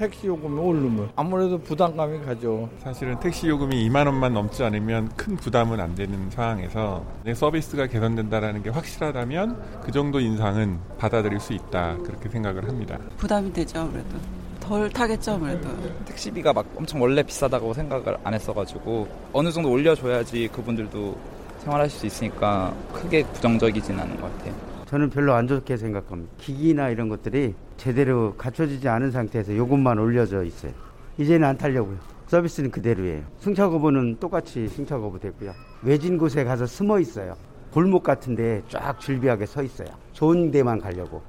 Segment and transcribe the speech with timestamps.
[0.00, 2.70] 택시 요금이 오르면 아무래도 부담감이 가죠.
[2.78, 8.62] 사실은 택시 요금이 2만 원만 넘지 않으면 큰 부담은 안 되는 상황에서 내 서비스가 개선된다라는
[8.62, 12.96] 게 확실하다면 그 정도 인상은 받아들일 수 있다 그렇게 생각을 합니다.
[13.18, 14.16] 부담이 되죠 아무래도.
[14.58, 15.68] 덜 타겠죠 아무래도.
[16.06, 21.14] 택시비가 막 엄청 원래 비싸다고 생각을 안 했어가지고 어느 정도 올려줘야지 그분들도
[21.58, 24.69] 생활하실 수 있으니까 크게 부정적이진 않은 것 같아요.
[24.90, 26.32] 저는 별로 안 좋게 생각합니다.
[26.38, 30.72] 기기나 이런 것들이 제대로 갖춰지지 않은 상태에서 요금만 올려져 있어요.
[31.16, 31.96] 이제는 안 타려고요.
[32.26, 33.22] 서비스는 그대로예요.
[33.38, 35.52] 승차 거부는 똑같이 승차 거부 되고요.
[35.82, 37.36] 외진 곳에 가서 숨어 있어요.
[37.72, 39.86] 골목 같은데 쫙 줄비하게 서 있어요.
[40.12, 41.22] 좋은 데만 가려고.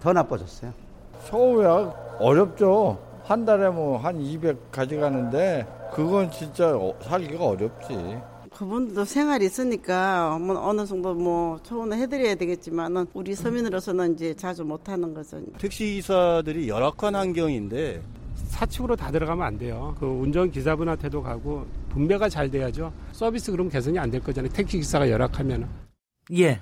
[0.00, 0.72] 더 나빠졌어요.
[1.18, 2.98] 서울야 어렵죠.
[3.24, 8.16] 한 달에 뭐 한 200 가져가는데 그건 진짜 어- 살기가 어렵지.
[8.58, 15.14] 그분도 생활이 있으니까 뭐 어느 정도 뭐 조언을 해드려야 되겠지만은 우리 서민으로서는 이제 자주 못하는
[15.14, 15.40] 거죠.
[15.58, 18.02] 택시 기사들이 열악한 환경인데
[18.48, 19.94] 사측으로 다 들어가면 안 돼요.
[20.00, 22.92] 그 운전 기사분한테도 가고 분배가 잘 돼야죠.
[23.12, 24.50] 서비스 그럼 개선이 안 될 거잖아요.
[24.52, 25.68] 택시 기사가 열악하면.
[26.36, 26.60] 예.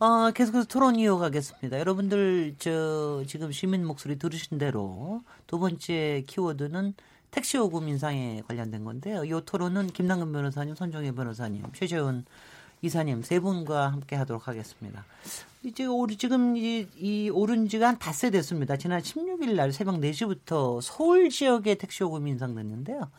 [0.00, 1.78] 어, 계속해서 토론 이어가겠습니다.
[1.78, 6.94] 여러분들 저 지금 시민 목소리 들으신 대로 두 번째 키워드는
[7.34, 9.24] 택시 요금 인상에 관련된 건데요.
[9.24, 12.24] 이 토론은 김남근 변호사님, 손종혜 변호사님, 최재훈
[12.80, 15.04] 이사님 세 분과 함께 하도록 하겠습니다.
[15.64, 18.76] 이제 우리 지금 이, 이 오른 지가 한 닷새 됐습니다.
[18.76, 23.10] 지난 16일 날 새벽 4시부터 서울 지역의 택시 요금이 인상됐는데요.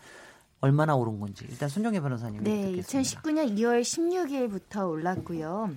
[0.61, 3.21] 얼마나 오른 건지 일단 손종혜 변호사님 네, 듣겠습니다.
[3.21, 5.71] 2019년 2월 16일부터 올랐고요.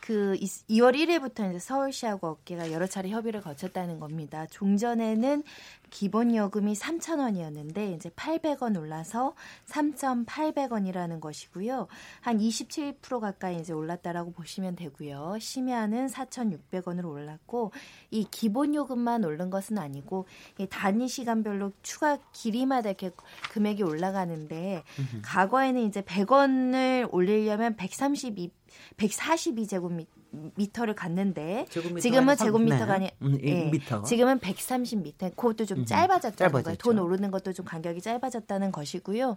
[0.00, 4.46] 그 2월 1일부터 이제 서울시하고 업계가 여러 차례 협의를 거쳤다는 겁니다.
[4.50, 5.42] 종전에는
[5.90, 9.34] 기본 요금이 3,000원이었는데 이제 800원 올라서
[9.66, 11.86] 3,800원이라는 것이고요.
[12.20, 15.38] 한 27% 가까이 이제 올랐다라고 보시면 되고요.
[15.40, 17.72] 심야는 4,600원으로 올랐고
[18.10, 20.26] 이 기본 요금만 오른 것은 아니고
[20.58, 23.10] 이 단위 시간별로 추가 길이마다 이렇게
[23.52, 24.82] 금액이 올라가는데
[25.22, 28.50] 과거에는 이제 100원을 올리려면 132
[28.98, 30.15] 142제곱 미터
[30.86, 32.92] 를 갔는데 제곱미터가 지금은 제곱미터가 네.
[32.92, 34.02] 아니 음, 이 예, 미터.
[34.02, 36.76] 지금은 130미터 그것도 좀 음, 짧아졌다는 거예요.
[36.76, 39.36] 돈 오르는 것도 좀 간격이 짧아졌다는 것이고요.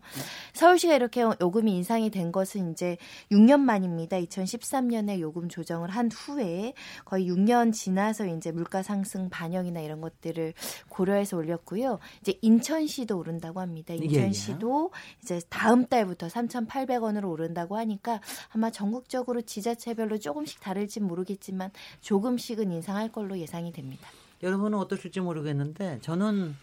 [0.53, 2.97] 서울시가 이렇게 요금이 인상이 된 것은 이제
[3.31, 4.17] 6년 만입니다.
[4.17, 6.73] 2013년에 요금 조정을 한 후에
[7.05, 10.53] 거의 6년 지나서 이제 물가 상승 반영이나 이런 것들을
[10.89, 11.99] 고려해서 올렸고요.
[12.21, 13.93] 이제 인천시도 오른다고 합니다.
[13.93, 14.03] 예, 예.
[14.03, 14.91] 인천시도
[15.23, 23.11] 이제 다음 달부터 3,800원으로 오른다고 하니까 아마 전국적으로 지자체별로 조금씩 다를 지 모르겠지만 조금씩은 인상할
[23.11, 24.09] 걸로 예상이 됩니다.
[24.43, 26.55] 여러분은 어떠실지 모르겠는데 저는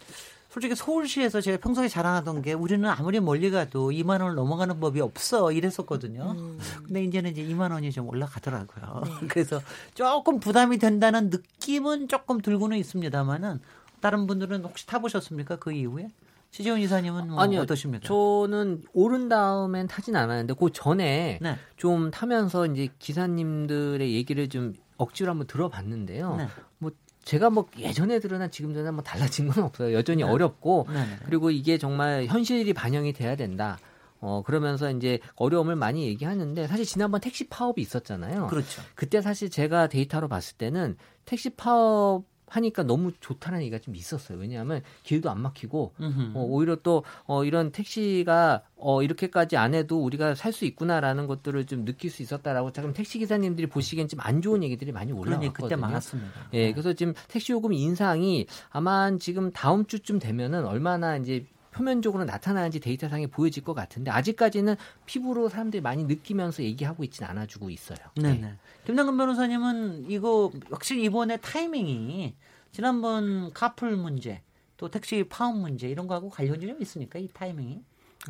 [0.49, 5.51] 솔직히 서울시에서 제가 평소에 자랑하던 게 우리는 아무리 멀리 가도 2만 원을 넘어가는 법이 없어
[5.51, 6.35] 이랬었거든요.
[6.83, 9.03] 근데 이제는 이제 2만 원이 좀 올라가더라고요.
[9.29, 9.61] 그래서
[9.93, 13.59] 조금 부담이 된다는 느낌은 조금 들고는 있습니다만은
[13.99, 16.11] 다른 분들은 혹시 타보셨습니까 그 이후에?
[16.57, 17.61] 시재훈 이사님은 뭐 아니요.
[17.61, 18.07] 어떠십니까?
[18.07, 21.55] 저는 오른 다음엔 타진 않았는데 그 전에 네.
[21.75, 26.35] 좀 타면서 이제 기사님들의 얘기를 좀 억지로 한번 들어봤는데요.
[26.37, 26.47] 네.
[26.79, 26.89] 뭐
[27.23, 29.93] 제가 뭐 예전에 들으나 지금 들으나 뭐 달라진 건 없어요.
[29.93, 30.29] 여전히 네.
[30.29, 31.17] 어렵고 네, 네.
[31.25, 33.77] 그리고 이게 정말 현실이 반영이 돼야 된다.
[34.19, 38.47] 어 그러면서 이제 어려움을 많이 얘기하는데 사실 지난번 택시 파업이 있었잖아요.
[38.47, 38.81] 그렇죠.
[38.95, 44.37] 그때 사실 제가 데이터로 봤을 때는 택시 파업 하니까 너무 좋다는 얘기가 좀 있었어요.
[44.37, 45.93] 왜냐하면 길도 안 막히고.
[46.33, 51.65] 어, 오히려 또 어, 이런 택시가 어, 이렇게까지 안 해도 우리가 살 수 있구나라는 것들을
[51.65, 55.53] 좀 느낄 수 있었다라고 지금 택시 기사님들이 보시기엔 좀 안 좋은 얘기들이 많이 올라왔거든요.
[55.53, 56.31] 그때 많았습니다.
[56.53, 61.45] 예, 그래서 지금 택시 요금 인상이 아마 지금 다음 주쯤 되면은 얼마나 이제
[61.77, 64.75] 표면적으로 나타나는지 데이터상에 보여질 것 같은데 아직까지는
[65.05, 67.97] 피부로 사람들이 많이 느끼면서 얘기하고 있지는 않아주고 있어요.
[68.15, 68.55] 네네.
[68.85, 72.35] 김남근 변호사님은 이거 확실히 이번에 타이밍이
[72.71, 74.41] 지난번 카풀 문제
[74.77, 77.19] 또 택시 파업 문제 이런 거하고 관련이 좀 있습니까?
[77.19, 77.81] 이 타이밍이?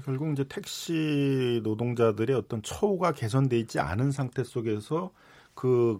[0.05, 5.11] 결국 이제 택시 노동자들의 어떤 처우가 개선돼 있지 않은 상태 속에서
[5.53, 5.99] 그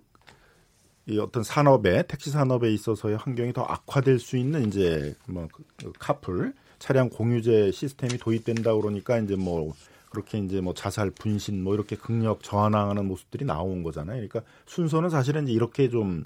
[1.09, 7.09] 이 어떤 산업에 택시 산업에 있어서의 환경이 더 악화될 수 있는 이제 뭐그 카풀 차량
[7.09, 9.73] 공유제 시스템이 도입된다 그러니까 이제 뭐
[10.09, 14.15] 그렇게 이제 뭐 자살 분신 뭐 이렇게 극력 저항하는 모습들이 나온 거잖아요.
[14.15, 16.23] 그러니까 순서는 사실은 이제 이렇게 좀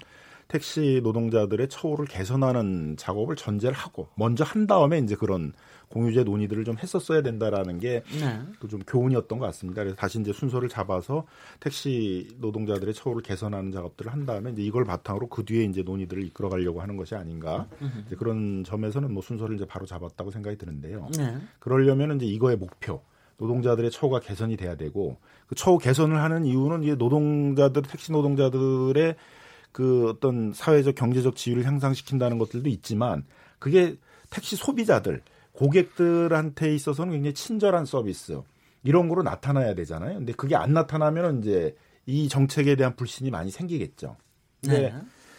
[0.52, 5.54] 택시 노동자들의 처우를 개선하는 작업을 전제를 하고 먼저 한 다음에 이제 그런
[5.88, 8.84] 공유제 논의들을 좀 했었어야 된다라는 게좀 네.
[8.86, 9.82] 교훈이었던 것 같습니다.
[9.82, 11.24] 그래서 다시 이제 순서를 잡아서
[11.58, 16.82] 택시 노동자들의 처우를 개선하는 작업들을 한 다음에 이제 이걸 바탕으로 그 뒤에 이제 논의들을 이끌어가려고
[16.82, 18.04] 하는 것이 아닌가 음.
[18.06, 21.08] 이제 그런 점에서는 뭐 순서를 이제 바로 잡았다고 생각이 드는데요.
[21.16, 21.38] 네.
[21.60, 23.00] 그러려면 이제 이거의 목표
[23.38, 25.16] 노동자들의 처우가 개선이 돼야 되고
[25.46, 29.16] 그 처우 개선을 하는 이유는 이제 노동자들 택시 노동자들의
[29.72, 33.24] 그 어떤 사회적 경제적 지위를 향상시킨다는 것들도 있지만
[33.58, 33.96] 그게
[34.30, 35.22] 택시 소비자들
[35.52, 38.40] 고객들한테 있어서는 굉장히 친절한 서비스
[38.84, 40.18] 이런 거로 나타나야 되잖아요.
[40.18, 41.74] 근데 그게 안 나타나면 이제
[42.06, 44.16] 이 정책에 대한 불신이 많이 생기겠죠.
[44.62, 44.92] 네.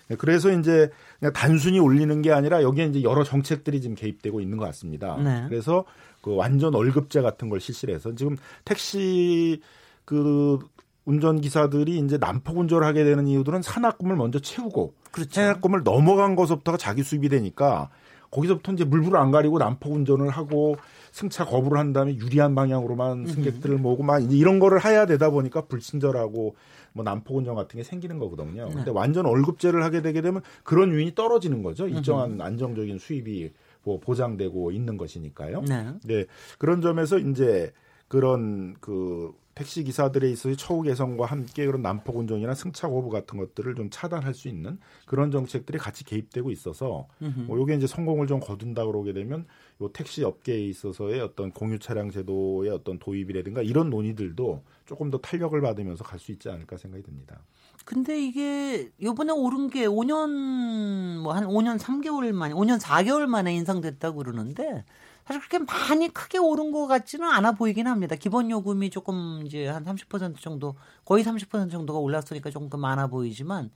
[0.08, 0.90] 네, 그래서 이제
[1.20, 5.18] 그냥 단순히 올리는 게 아니라 여기에 이제 여러 정책들이 지금 개입되고 있는 것 같습니다.
[5.18, 5.46] 네.
[5.48, 5.86] 그래서
[6.22, 9.62] 그 완전 월급제 같은 걸 실시를 해서 지금 택시
[10.06, 10.60] 그
[11.06, 15.32] 운전 기사들이 이제 난폭 운전을 하게 되는 이유들은 산악금을 먼저 채우고 그렇죠.
[15.32, 17.90] 산악금을 넘어간 것부터가 자기 수입이 되니까
[18.32, 20.76] 거기서부터 이제 물불을 안 가리고 난폭 운전을 하고
[21.12, 26.56] 승차 거부를 한 다음에 유리한 방향으로만 승객들을 모으고 막 이런 거를 해야 되다 보니까 불친절하고
[26.94, 28.68] 뭐 난폭 운전 같은 게 생기는 거거든요.
[28.70, 28.74] 네.
[28.74, 31.88] 근데 완전 월급제를 하게 되게 되면 그런 요인이 떨어지는 거죠.
[31.88, 33.52] 일정한 안정적인 수입이
[33.84, 35.62] 뭐 보장되고 있는 것이니까요.
[35.68, 35.88] 네.
[36.04, 36.26] 네.
[36.58, 37.72] 그런 점에서 이제
[38.08, 43.76] 그런 그 택시 기사들에 있어서 처우 개선과 함께 그런 난폭 운전이나 승차 거부 같은 것들을
[43.76, 47.08] 좀 차단할 수 있는 그런 정책들이 같이 개입되고 있어서.
[47.46, 49.46] 뭐 요게 이제 성공을 좀 거둔다 그러게 되면
[49.82, 55.60] 요 택시 업계에 있어서의 어떤 공유 차량 제도의 어떤 도입이라든가 이런 논의들도 조금 더 탄력을
[55.62, 57.42] 받으면서 갈 수 있지 않을까 생각이 듭니다.
[57.86, 64.18] 근데 이게 요번에 오른 게 5년 뭐 한 5년 3개월 만에 5년 4개월 만에 인상됐다고
[64.20, 64.86] 그러는데
[65.26, 68.16] 사실 그렇게 많이 크게 오른 것 같지는 않아 보이긴 합니다.
[68.16, 70.76] 기본 요금이 조금 이제 한 30% 정도
[71.06, 73.72] 거의 30% 정도가 올랐으니까 조금 많아 보이지만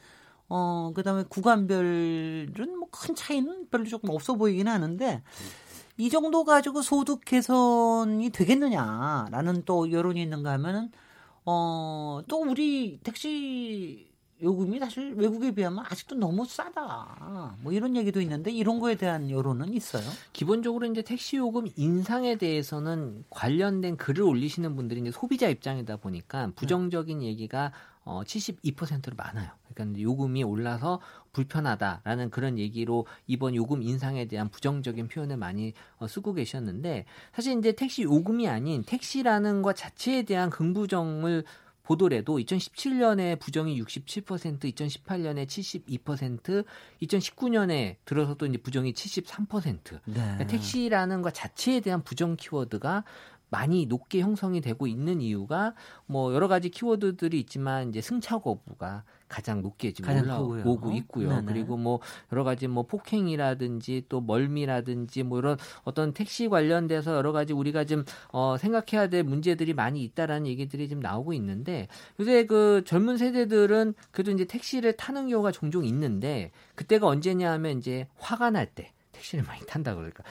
[0.49, 5.21] 어 그 다음에 구간별은 뭐 큰 차이는 별로 조금 없어 보이긴 하는데
[5.97, 10.91] 이 정도 가지고 소득 개선이 되겠느냐라는 또 여론이 있는가 하면은
[11.45, 14.06] 어, 또 우리 택시
[14.41, 17.57] 요금이 사실 외국에 비하면 아직도 너무 싸다.
[17.61, 20.03] 뭐 이런 얘기도 있는데 이런 거에 대한 여론은 있어요.
[20.33, 27.23] 기본적으로 이제 택시 요금 인상에 대해서는 관련된 글을 올리시는 분들이 이제 소비자 입장이다 보니까 부정적인
[27.23, 27.71] 얘기가
[28.03, 29.49] 어 72%로 많아요.
[29.73, 31.01] 그러니까 요금이 올라서
[31.33, 37.73] 불편하다라는 그런 얘기로 이번 요금 인상에 대한 부정적인 표현을 많이 어, 쓰고 계셨는데 사실 이제
[37.73, 41.43] 택시 요금이 아닌 택시라는 것 자체에 대한 긍부정을
[41.87, 46.65] 보더라도 2017년에 부정이 67%, 2018년에 72%,
[47.01, 50.01] 2019년에 들어서도 이제 부정이 73%.
[50.03, 50.13] 네.
[50.13, 53.05] 그러니까 택시라는 것 자체에 대한 부정 키워드가
[53.49, 55.73] 많이 높게 형성이 되고 있는 이유가
[56.05, 60.41] 뭐 여러 가지 키워드들이 있지만 이제 승차 거부가 가장 높게 지금 가장.
[60.45, 61.29] 올라오고 있고요.
[61.29, 61.45] 네네.
[61.47, 61.99] 그리고 뭐
[62.31, 68.03] 여러 가지 뭐 폭행이라든지 또 멀미라든지 뭐 이런 어떤 택시 관련돼서 여러 가지 우리가 좀
[68.31, 71.87] 어, 생각해야 될 문제들이 많이 있다라는 얘기들이 지금 나오고 있는데
[72.19, 78.07] 요새 그 젊은 세대들은 그래도 이제 택시를 타는 경우가 종종 있는데 그때가 언제냐 하면 이제
[78.17, 78.91] 화가 날 때.
[79.13, 80.23] 택시를 많이 탄다 그러니까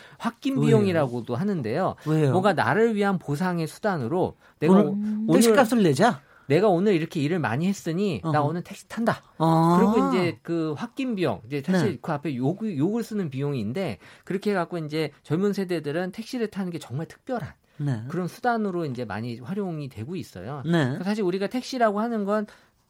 [0.61, 0.61] 왜요?
[0.61, 1.97] 비용이라고도 하는데요.
[2.07, 2.31] 왜요?
[2.31, 6.23] 뭔가 나를 위한 보상의 수단으로 내가 오늘 오- 택시값을 내자.
[6.49, 8.49] 내가 오늘 이렇게 일을 많이 했으니 나 어허.
[8.49, 9.23] 오늘 택시 탄다.
[9.39, 9.77] 아.
[9.79, 11.99] 그리고 이제 그 홧김 비용, 이제 사실 네.
[12.01, 17.07] 그 앞에 욕, 욕을 쓰는 비용인데 그렇게 해갖고 이제 젊은 세대들은 택시를 타는 게 정말
[17.07, 18.05] 특별한 네.
[18.09, 20.63] 그런 수단으로 이제 많이 활용이 되고 있어요.
[20.65, 20.71] 네.
[20.73, 22.47] 그러니까 사실 우리가 택시라고 하는 건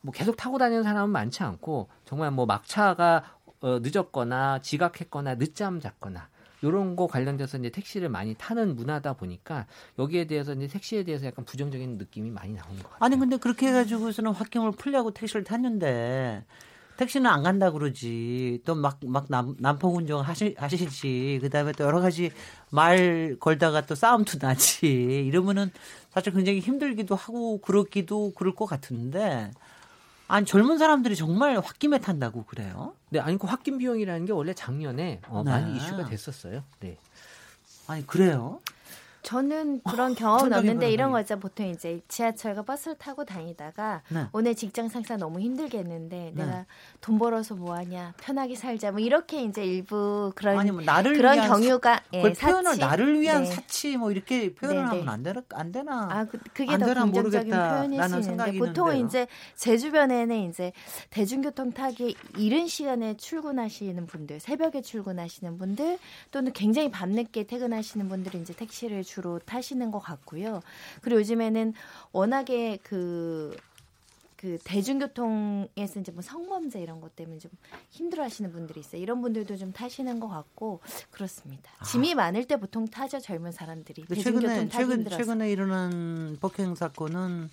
[0.07, 3.25] 뭐 계속 타고 다니는 사람은 많지 않고 정말 뭐 막차가
[3.61, 6.29] 어, 늦었거나 지각했거나 늦잠 잤거나
[6.67, 9.67] 이런 거 관련돼서 이제 택시를 많이 타는 문화다 보니까
[9.99, 12.99] 여기에 대해서 이제 택시에 대해서 약간 부정적인 느낌이 많이 나오는 것 같아요.
[13.05, 16.45] 아니 근데 그렇게 해가지고서는 홧김을 풀려고 택시를 탔는데
[16.97, 18.63] 택시는 안 간다 그러지.
[18.65, 21.39] 또 막 막 난폭 운전 하시, 하시지.
[21.43, 22.31] 그다음에 또 여러 가지
[22.71, 24.87] 말 걸다가 또 싸움도 나지.
[25.27, 25.71] 이러면은
[26.11, 29.51] 사실 굉장히 힘들기도 하고 그렇기도 그럴 것 같은데
[30.29, 32.95] 아니 젊은 사람들이 정말 홧김에 탄다고 그래요?
[33.11, 35.51] 네, 아니 그 홧김 비용이라는 게 원래 작년에 어, 네.
[35.51, 36.65] 많이 이슈가 됐었어요.
[36.81, 36.99] 네.
[37.87, 38.61] 아니 그래요?
[39.27, 41.11] 저는 그런 경험은 없는데 이런.
[41.11, 41.39] 거 있죠.
[41.39, 44.27] 보통 이제 지하철과 버스를 타고 다니다가 네.
[44.33, 46.45] 오늘 직장 상사 너무 힘들겠는데 네.
[46.45, 46.67] 내가
[47.01, 51.35] 돈 벌어서 뭐 하냐 편하게 살자 뭐 이렇게 이제 일부 그런 아니 뭐 나를 그런
[51.35, 52.81] 위한 경유가 예, 그걸 표현을 사치.
[52.81, 53.51] 나를 위한 네.
[53.51, 54.97] 사치 뭐 이렇게 표현을 네, 네.
[54.99, 59.07] 하면 안 되나 안 되나 아, 그, 그게 안더 긍정적인 표현일 수 있는데 보통은 있는데요.
[59.07, 60.73] 이제 제 주변에는 이제
[61.11, 65.99] 대중교통 타기 이른 시간에 출근하시는 분들, 새벽에 출근하시는 분들
[66.31, 70.61] 또는 굉장히 밤늦게 퇴근하시는 분들이 이제 택시를 주로 타시는 것 같고요.
[71.01, 71.73] 그리고 요즘에는
[72.13, 73.57] 워낙에 그그
[74.63, 77.51] 대중교통에서 이제 뭐 성범죄 이런 것 때문에 좀
[77.91, 79.01] 힘들어하시는 분들이 있어요.
[79.01, 80.81] 이런 분들도 좀 타시는 것 같고
[81.11, 81.71] 그렇습니다.
[81.85, 85.23] 짐이 많을 때 보통 타죠 젊은 사람들이 그 대중교통 최근에 최근 힘들어서.
[85.23, 87.49] 최근에 일어난 폭행 사건은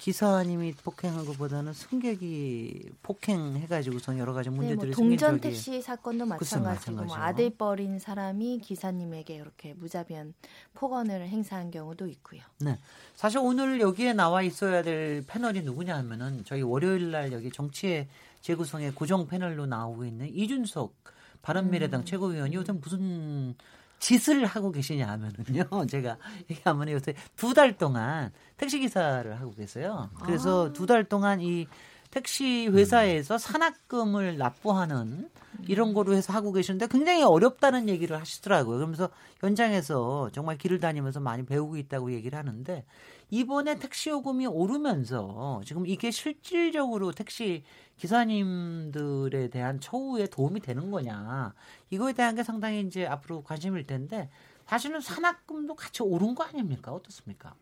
[0.00, 7.04] 기사님이 폭행한 것보다는 승객이 폭행해가지고서 여러 가지 네, 문제들이 뭐 동전 적이 택시 사건도 마찬가지고
[7.04, 7.16] 뭐.
[7.16, 10.32] 아들 버린 사람이 기사님에게 이렇게 무자비한
[10.72, 12.40] 폭언을 행사한 경우도 있고요.
[12.60, 12.78] 네.
[13.14, 18.08] 사실 오늘 여기에 나와 있어야 될 패널이 누구냐 하면은 저희 월요일 날 여기 정치의
[18.40, 20.94] 재구성의 고정 패널로 나오고 있는 이준석
[21.42, 23.54] 바른미래당 최고위원이 요새 무슨
[24.00, 25.86] 짓을 하고 계시냐 하면은요.
[25.88, 26.16] 제가
[26.50, 30.10] 얘기하면 요새 두 달 동안 택시 기사를 하고 계세요.
[30.24, 31.66] 그래서 두달 동안 이
[32.10, 35.28] 택시 회사에서 산학금을 납부하는
[35.68, 38.76] 이런 거로 해서 하고 계시는데 굉장히 어렵다는 얘기를 하시더라고요.
[38.78, 42.84] 그러면서 현장에서 정말 길을 다니면서 많이 배우고 있다고 얘기를 하는데
[43.30, 47.62] 이번에 택시 요금이 오르면서 지금 이게 실질적으로 택시
[47.96, 51.54] 기사님들에 대한 처우에 도움이 되는 거냐
[51.90, 54.30] 이거에 대한 게 상당히 이제 앞으로 관심일 텐데
[54.66, 57.54] 사실은 산학금도 같이 오른 거 아닙니까 어떻습니까?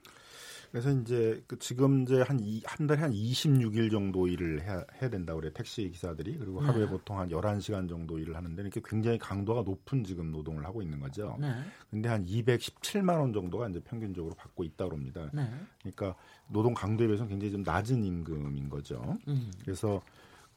[0.70, 5.34] 그래서 이제 그 지금 이제 한 한 달에 한 26일 정도 일을 해야, 해야 된다
[5.34, 6.90] 그래 택시 기사들이 그리고 하루에 네.
[6.90, 11.36] 보통 한 11시간 정도 일을 하는데 이렇게 굉장히 강도가 높은 지금 노동을 하고 있는 거죠.
[11.40, 11.52] 네.
[11.90, 15.30] 근데 한 217만 원 정도가 이제 평균적으로 받고 있다 그럽니다.
[15.32, 15.50] 네.
[15.80, 16.14] 그러니까
[16.48, 19.16] 노동 강도에 비해서는 굉장히 좀 낮은 임금인 거죠.
[19.26, 19.50] 음.
[19.62, 20.00] 그래서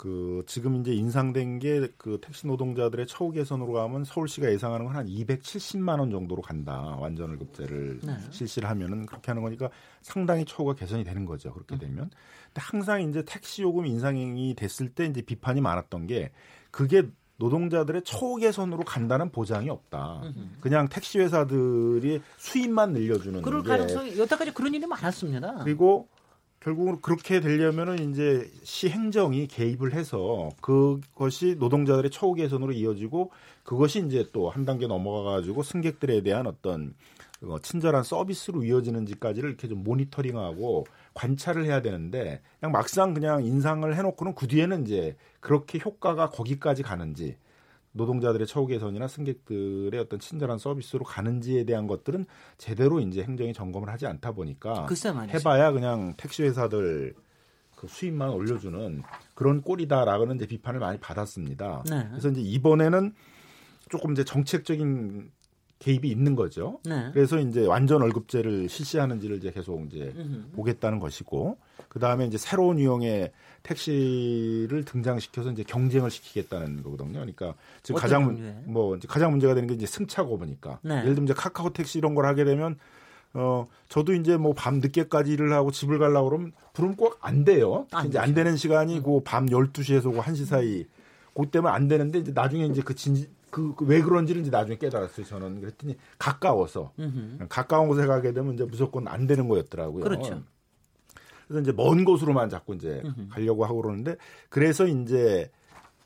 [0.01, 5.05] 그 지금 이제 인상된 게 그 택시 노동자들의 처우 개선으로 가면 서울시가 예상하는 건 한
[5.05, 6.97] 270만 원 정도로 간다.
[6.99, 8.17] 완전 월급제를 네.
[8.31, 9.69] 실시를 하면은 그렇게 하는 거니까
[10.01, 11.49] 상당히 처우가 개선이 되는 거죠.
[11.49, 11.53] 음.
[11.53, 12.09] 그렇게 되면.
[12.47, 16.31] 근데 항상 이제 택시 요금 인상이 됐을 때 이제 비판이 많았던 게
[16.71, 17.03] 그게
[17.37, 20.23] 노동자들의 처우 개선으로 간다는 보장이 없다.
[20.59, 25.63] 그냥 택시 회사들이 수입만 늘려주는 그럴 게 가능성이 여태까지 그런 일이 많았습니다.
[25.63, 26.07] 그리고
[26.61, 33.31] 결국은 그렇게 되려면은 이제 시 행정이 개입을 해서 그것이 노동자들의 처우 개선으로 이어지고
[33.63, 36.93] 그것이 이제 또 한 단계 넘어가 가지고 승객들에 대한 어떤
[37.43, 44.35] 어, 친절한 서비스로 이어지는지까지를 이렇게 좀 모니터링하고 관찰을 해야 되는데 그냥 막상 그냥 인상을 해놓고는
[44.35, 47.37] 그 뒤에는 이제 그렇게 효과가 거기까지 가는지
[47.93, 52.25] 노동자들의 처우 개선이나 승객들의 어떤 친절한 서비스로 가는지에 대한 것들은
[52.57, 54.85] 제대로 이제 행정이 점검을 하지 않다 보니까.
[55.33, 57.13] 해봐야 그냥 택시 회사들
[57.75, 59.01] 그 수입만 올려주는
[59.33, 61.83] 그런 꼴이다라고는 이제 비판을 많이 받았습니다.
[61.89, 62.07] 네.
[62.09, 63.13] 그래서 이제 이번에는
[63.89, 65.31] 조금 이제 정책적인
[65.81, 66.79] 개입이 있는 거죠.
[66.85, 67.09] 네.
[67.11, 70.51] 그래서 이제 완전 월급제를 실시하는지를 이제 계속 이제 음흠.
[70.53, 71.57] 보겠다는 것이고
[71.89, 73.31] 그 다음에 이제 새로운 유형의
[73.63, 77.13] 택시를 등장시켜서 이제 경쟁을 시키겠다는 거거든요.
[77.13, 78.55] 그러니까 지금 가장 문- 종류의?
[78.65, 80.79] 뭐 가장 문제가 되는 게 이제 승차 거부니까.
[80.83, 80.95] 네.
[80.99, 82.77] 예를 들면 이제 카카오 택시 이런 걸 하게 되면
[83.33, 87.87] 어 저도 이제 뭐 밤 늦게까지 일을 하고 집을 가려고 그러면 부르면 꼭 안 돼요.
[87.91, 88.33] 안 이제 안.
[88.33, 90.85] 되는 시간이 그밤 12시에서 그 1시 사이
[91.33, 95.25] 그 때면 안 되는데 이제 나중에 이제 그 진, 그, 그왜 그런지를 이제 나중에 깨달았어요.
[95.25, 97.45] 저는 그랬더니 가까워서 음흠.
[97.49, 100.03] 가까운 곳에 가게 되면 이제 무조건 안 되는 거였더라고요.
[100.03, 100.41] 그렇죠.
[101.47, 104.15] 그래서 이제 먼 곳으로만 자꾸 이제 가려고 하고 그러는데
[104.49, 105.51] 그래서 이제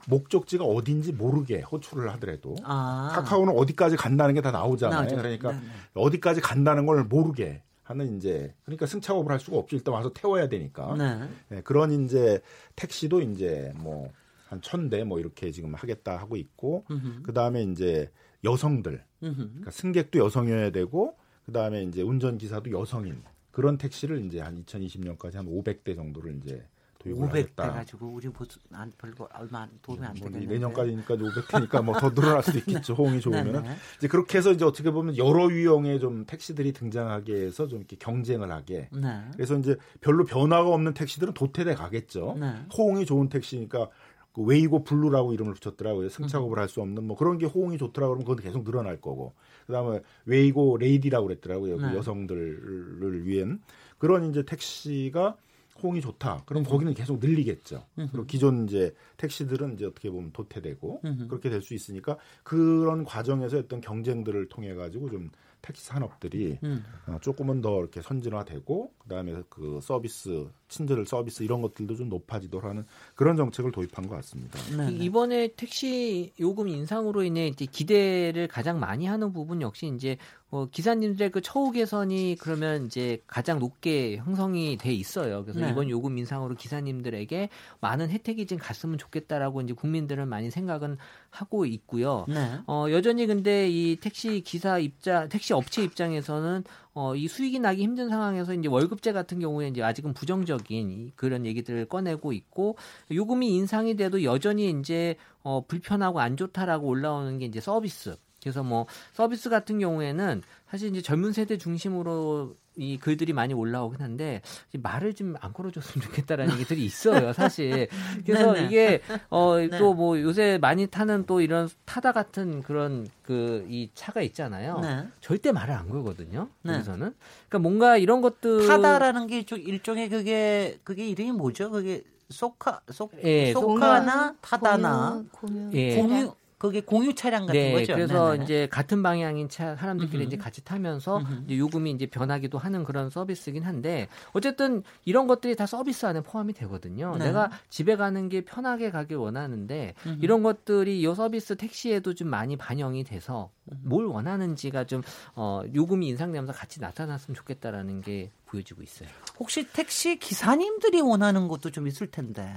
[0.07, 3.11] 목적지가 어딘지 모르게 호출을 하더라도 아.
[3.13, 4.99] 카카오는 어디까지 간다는 게 다 나오잖아요.
[5.01, 5.15] 나오죠.
[5.15, 5.65] 그러니까 네, 네.
[5.93, 9.75] 어디까지 간다는 걸 모르게 하는 이제 그러니까 승차업을 할 수가 없죠.
[9.75, 10.95] 일단 와서 태워야 되니까.
[10.97, 11.27] 네.
[11.49, 12.41] 네, 그런 이제
[12.75, 14.11] 택시도 이제 뭐
[14.47, 16.85] 한 천 대 뭐 이렇게 지금 하겠다 하고 있고.
[17.23, 18.11] 그 다음에 이제
[18.43, 19.03] 여성들.
[19.19, 23.21] 그러니까 승객도 여성이어야 되고 그 다음에 이제 운전 기사도 여성인
[23.51, 26.63] 그런 택시를 이제 한 2020년까지 한 500대 정도를 이제
[26.99, 27.71] 도입을 500대 하겠다.
[27.73, 30.47] 가지고 우리 보수 안 별거 얼마 안- 도움이 안뭐 되겠는데.
[30.55, 32.93] 내년까지니까 500대니까 뭐 더 늘어날 수도 있겠죠.
[32.95, 33.75] 호응이 좋으면은 네, 네.
[33.97, 38.51] 이제 그렇게 해서 이제 어떻게 보면 여러 유형의 좀 택시들이 등장하게 해서 좀 이렇게 경쟁을
[38.51, 38.89] 하게.
[38.91, 39.21] 네.
[39.33, 42.37] 그래서 이제 별로 변화가 없는 택시들은 도태돼 가겠죠.
[42.39, 42.53] 네.
[42.75, 43.89] 호응이 좋은 택시니까
[44.35, 46.09] 그 웨이고 블루라고 이름을 붙였더라고요.
[46.09, 49.33] 승차급을 할 수 없는 뭐 그런 게 호응이 좋더라고 그러면 그건 계속 늘어날 거고.
[49.65, 51.77] 그다음에 웨이고 레이디라고 그랬더라고요.
[51.77, 51.95] 그 네.
[51.95, 53.61] 여성들을 위한
[53.97, 55.37] 그런 이제 택시가
[55.81, 56.43] 호응이 좋다.
[56.45, 57.85] 그럼 거기는 계속 늘리겠죠.
[57.95, 61.27] 그리고 기존 이제 택시들은 이제 어떻게 보면 도태되고 음흠.
[61.27, 65.31] 그렇게 될 수 있으니까 그런 과정에서 어떤 경쟁들을 통해 가지고 좀
[65.65, 66.83] 택시 산업들이 음.
[67.07, 72.85] 어, 조금은 더 이렇게 선진화되고 그다음에 그 서비스 친절 서비스 이런 것들도 좀 높아지도록 하는
[73.15, 74.59] 그런 정책을 도입한 것 같습니다.
[74.77, 74.91] 네.
[74.91, 80.17] 이- 이번에 택시 요금 인상으로 인해 이제 기대를 가장 많이 하는 부분 역시 이제
[80.51, 85.43] 어, 기사님들의 그 처우 개선이 그러면 이제 가장 높게 형성이 돼 있어요.
[85.43, 85.71] 그래서 네.
[85.71, 87.49] 이번 요금 인상으로 기사님들에게
[87.81, 90.97] 많은 혜택이 좀 갔으면 좋겠다라고 이제 국민들은 많이 생각은
[91.31, 92.25] 하고 있고요.
[92.29, 92.59] 네.
[92.67, 98.07] 어, 여전히 근데 이 택시 기사 입장, 택시 업체 입장에서는 어, 이 수익이 나기 힘든
[98.07, 102.77] 상황에서 이제 월급제 같은 경우에 이제 아직은 부정적인 이- 그런 얘기들을 꺼내고 있고
[103.11, 108.15] 요금이 인상이 돼도 여전히 이제 어, 불편하고 안 좋다라고 올라오는 게 이제 서비스.
[108.45, 114.41] 그래서 뭐 서비스 같은 경우에는 사실 이제 젊은 세대 중심으로 이 글들이 많이 올라오긴 한데
[114.73, 117.87] 이 말을 좀 안 걸어줬으면 좋겠다라는 얘기들이 있어요, 사실.
[118.25, 118.65] 그래서 네네.
[118.67, 119.69] 이게 어 네.
[119.79, 124.79] 또뭐 요새 많이 타는 또 이런 타다 같은 그런 그 이 차가 있잖아요.
[124.81, 125.07] 네.
[125.21, 126.49] 절대 말을 안 걸거든요.
[126.61, 126.73] 네.
[126.73, 127.15] 여기서는.
[127.49, 131.71] 그러니까 뭔가 이런 것들 타다라는 게좀 일종의 그게 그게 이름이 뭐죠?
[131.71, 135.95] 그게 소카 소 예, 소카나 타다나 공유, 예.
[135.95, 137.93] 공유 그게 공유 차량 같은 네, 거죠.
[137.93, 138.43] 그래서 네네.
[138.43, 140.27] 이제 같은 방향인 차 사람들끼리 음흠.
[140.27, 141.43] 이제 같이 타면서 음흠.
[141.45, 146.53] 이제 요금이 이제 변하기도 하는 그런 서비스긴 한데 어쨌든 이런 것들이 다 서비스 안에 포함이
[146.53, 147.17] 되거든요.
[147.17, 147.25] 네.
[147.25, 150.19] 내가 집에 가는 게 편하게 가길 원하는데 음흠.
[150.21, 153.51] 이런 것들이 이 서비스 택시에도 좀 많이 반영이 돼서
[153.83, 155.01] 뭘 원하는지가 좀
[155.35, 159.09] 어, 요금이 인상되면서 같이 나타났으면 좋겠다라는 게 보여지고 있어요.
[159.39, 162.53] 혹시 택시 기사님들이 원하는 것도 좀 있을 텐데.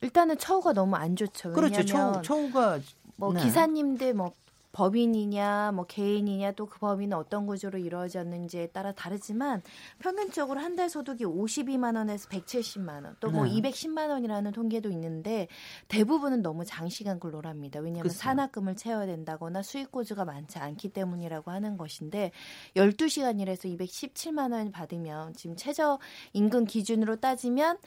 [0.00, 1.52] 일단은 처우가 너무 안 좋죠.
[1.52, 1.78] 그렇죠.
[1.78, 2.78] 왜냐하면 처우, 처우가
[3.18, 3.42] 뭐 네.
[3.42, 4.32] 기사님들 뭐
[4.70, 9.62] 법인이냐 뭐 개인이냐 또 그 법인은 어떤 구조로 이루어졌는지에 따라 다르지만
[9.98, 13.60] 평균적으로 한 달 소득이 52만 원에서 170만 원, 또뭐 네.
[13.60, 15.48] 210만 원이라는 통계도 있는데
[15.88, 17.80] 대부분은 너무 장시간 근로를 합니다.
[17.80, 18.18] 왜냐하면 글쎄요.
[18.20, 22.30] 산학금을 채워야 된다거나 수익 고지가 많지 않기 때문이라고 하는 것인데
[22.76, 25.98] 12시간 일해서 217만 원 받으면 지금 최저
[26.34, 27.78] 임금 기준으로 따지면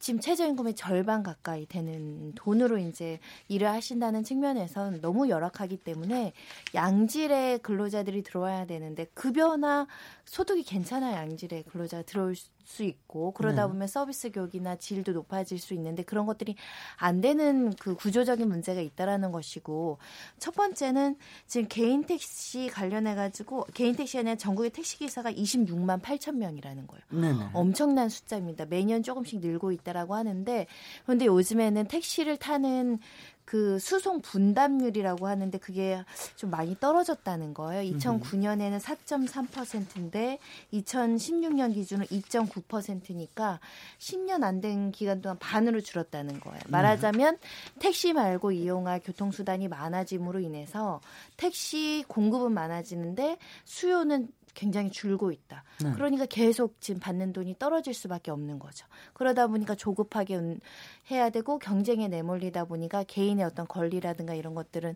[0.00, 6.32] 지금 최저임금의 절반 가까이 되는 돈으로 이제 일을 하신다는 측면에서는 너무 열악하기 때문에
[6.74, 9.86] 양질의 근로자들이 들어와야 되는데 급여나
[10.24, 12.48] 소득이 괜찮아야 양질의 근로자가 들어올 수
[12.82, 13.72] 있고 그러다 네.
[13.72, 16.56] 보면 서비스 교육이나 질도 높아질 수 있는데 그런 것들이
[16.96, 19.98] 안 되는 그 구조적인 문제가 있다라는 것이고
[20.38, 26.86] 첫 번째는 지금 개인 택시 관련해 가지고 개인 아니라 전국의 택시 기사가 26만 8천 명이라는
[26.86, 27.02] 거예요.
[27.10, 27.50] 네네.
[27.52, 28.66] 엄청난 숫자입니다.
[28.66, 30.66] 매년 조금씩 늘고 있다라고 하는데
[31.04, 32.98] 그런데 요즘에는 택시를 타는
[33.50, 36.04] 그 수송 분담률이라고 하는데 그게
[36.36, 37.82] 좀 많이 떨어졌다는 거예요.
[37.98, 40.38] 2009년에는 4.3%인데
[40.72, 43.58] 2016년 기준으로 2.9%니까
[43.98, 46.60] 10년 안 된 기간 동안 반으로 줄었다는 거예요.
[46.68, 47.38] 말하자면
[47.80, 51.00] 택시 말고 이용할 교통수단이 많아짐으로 인해서
[51.36, 55.64] 택시 공급은 많아지는데 수요는 굉장히 줄고 있다.
[55.82, 55.92] 네.
[55.92, 58.86] 그러니까 계속 지금 받는 돈이 떨어질 수밖에 없는 거죠.
[59.14, 60.60] 그러다 보니까 조급하게 운-
[61.10, 64.94] 해야 되고 경쟁에 내몰리다 보니까 개인의 어떤 권리라든가 이런 것들은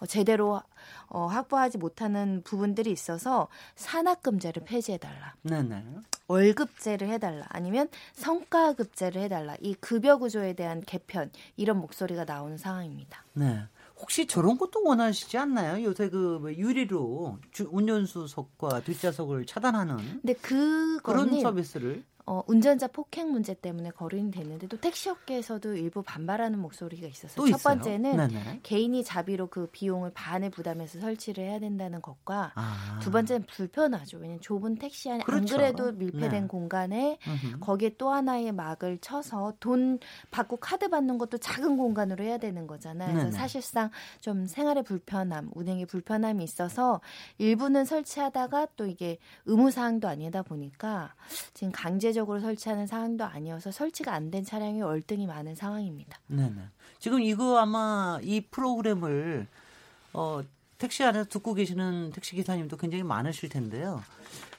[0.00, 0.60] 어, 제대로
[1.08, 5.34] 어, 확보하지 못하는 부분들이 있어서 산학금제를 폐지해달라.
[5.42, 5.84] 네 네.
[6.28, 13.24] 월급제를 해달라 아니면 성과급제를 해달라 이 급여 구조에 대한 개편 이런 목소리가 나오는 상황입니다.
[13.34, 13.62] 네.
[14.00, 15.84] 혹시 저런 것도 원하시지 않나요?
[15.84, 23.54] 요새 그뭐 유리로 주, 운전수석과 뒷좌석을 차단하는 근데 그거는 그런 서비스를 어, 운전자 폭행 문제
[23.54, 27.34] 때문에 거론이 됐는데 또 택시업계에서도 일부 반발하는 목소리가 있었어요.
[27.34, 27.74] 또첫 있어요?
[27.74, 28.60] 번째는 네네.
[28.62, 33.00] 개인이 자비로 그 비용을 반을 부담해서 설치를 해야 된다는 것과 아.
[33.02, 34.18] 두 번째는 불편하죠.
[34.18, 35.56] 왜냐면 좁은 택시 안에 그렇죠.
[35.56, 36.46] 안 그래도 밀폐된 네.
[36.46, 37.58] 공간에 음흠.
[37.58, 39.98] 거기에 또 하나의 막을 쳐서 돈
[40.30, 43.08] 받고 카드 받는 것도 작은 공간으로 해야 되는 거잖아요.
[43.10, 43.36] 그래서 네네.
[43.36, 43.90] 사실상
[44.20, 47.00] 좀 생활의 불편함, 운행의 불편함이 있어서
[47.38, 51.16] 일부는 설치하다가 또 이게 의무 사항도 아니다 보니까
[51.54, 56.18] 지금 강제적 으로 설치하는 사항도 아니어서 설치가 안 된 차량이 월등히 많은 상황입니다.
[56.28, 56.54] 네네.
[56.98, 59.46] 지금 이거 아마 이 프로그램을
[60.12, 60.40] 어,
[60.78, 64.02] 택시 안에서 듣고 계시는 택시 기사님도 굉장히 많으실 텐데요.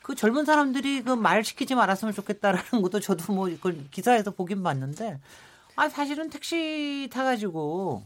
[0.02, 5.20] 그 젊은 사람들이 그 말 시키지 말았으면 좋겠다라는 것도 저도 뭐 이걸 기사에서 보긴 봤는데,
[5.76, 8.04] 아 사실은 택시 타가지고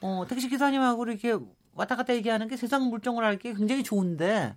[0.00, 1.36] 어, 택시 기사님하고 이렇게
[1.74, 4.54] 왔다 갔다 얘기하는 게 세상 물정을 알기 굉장히 좋은데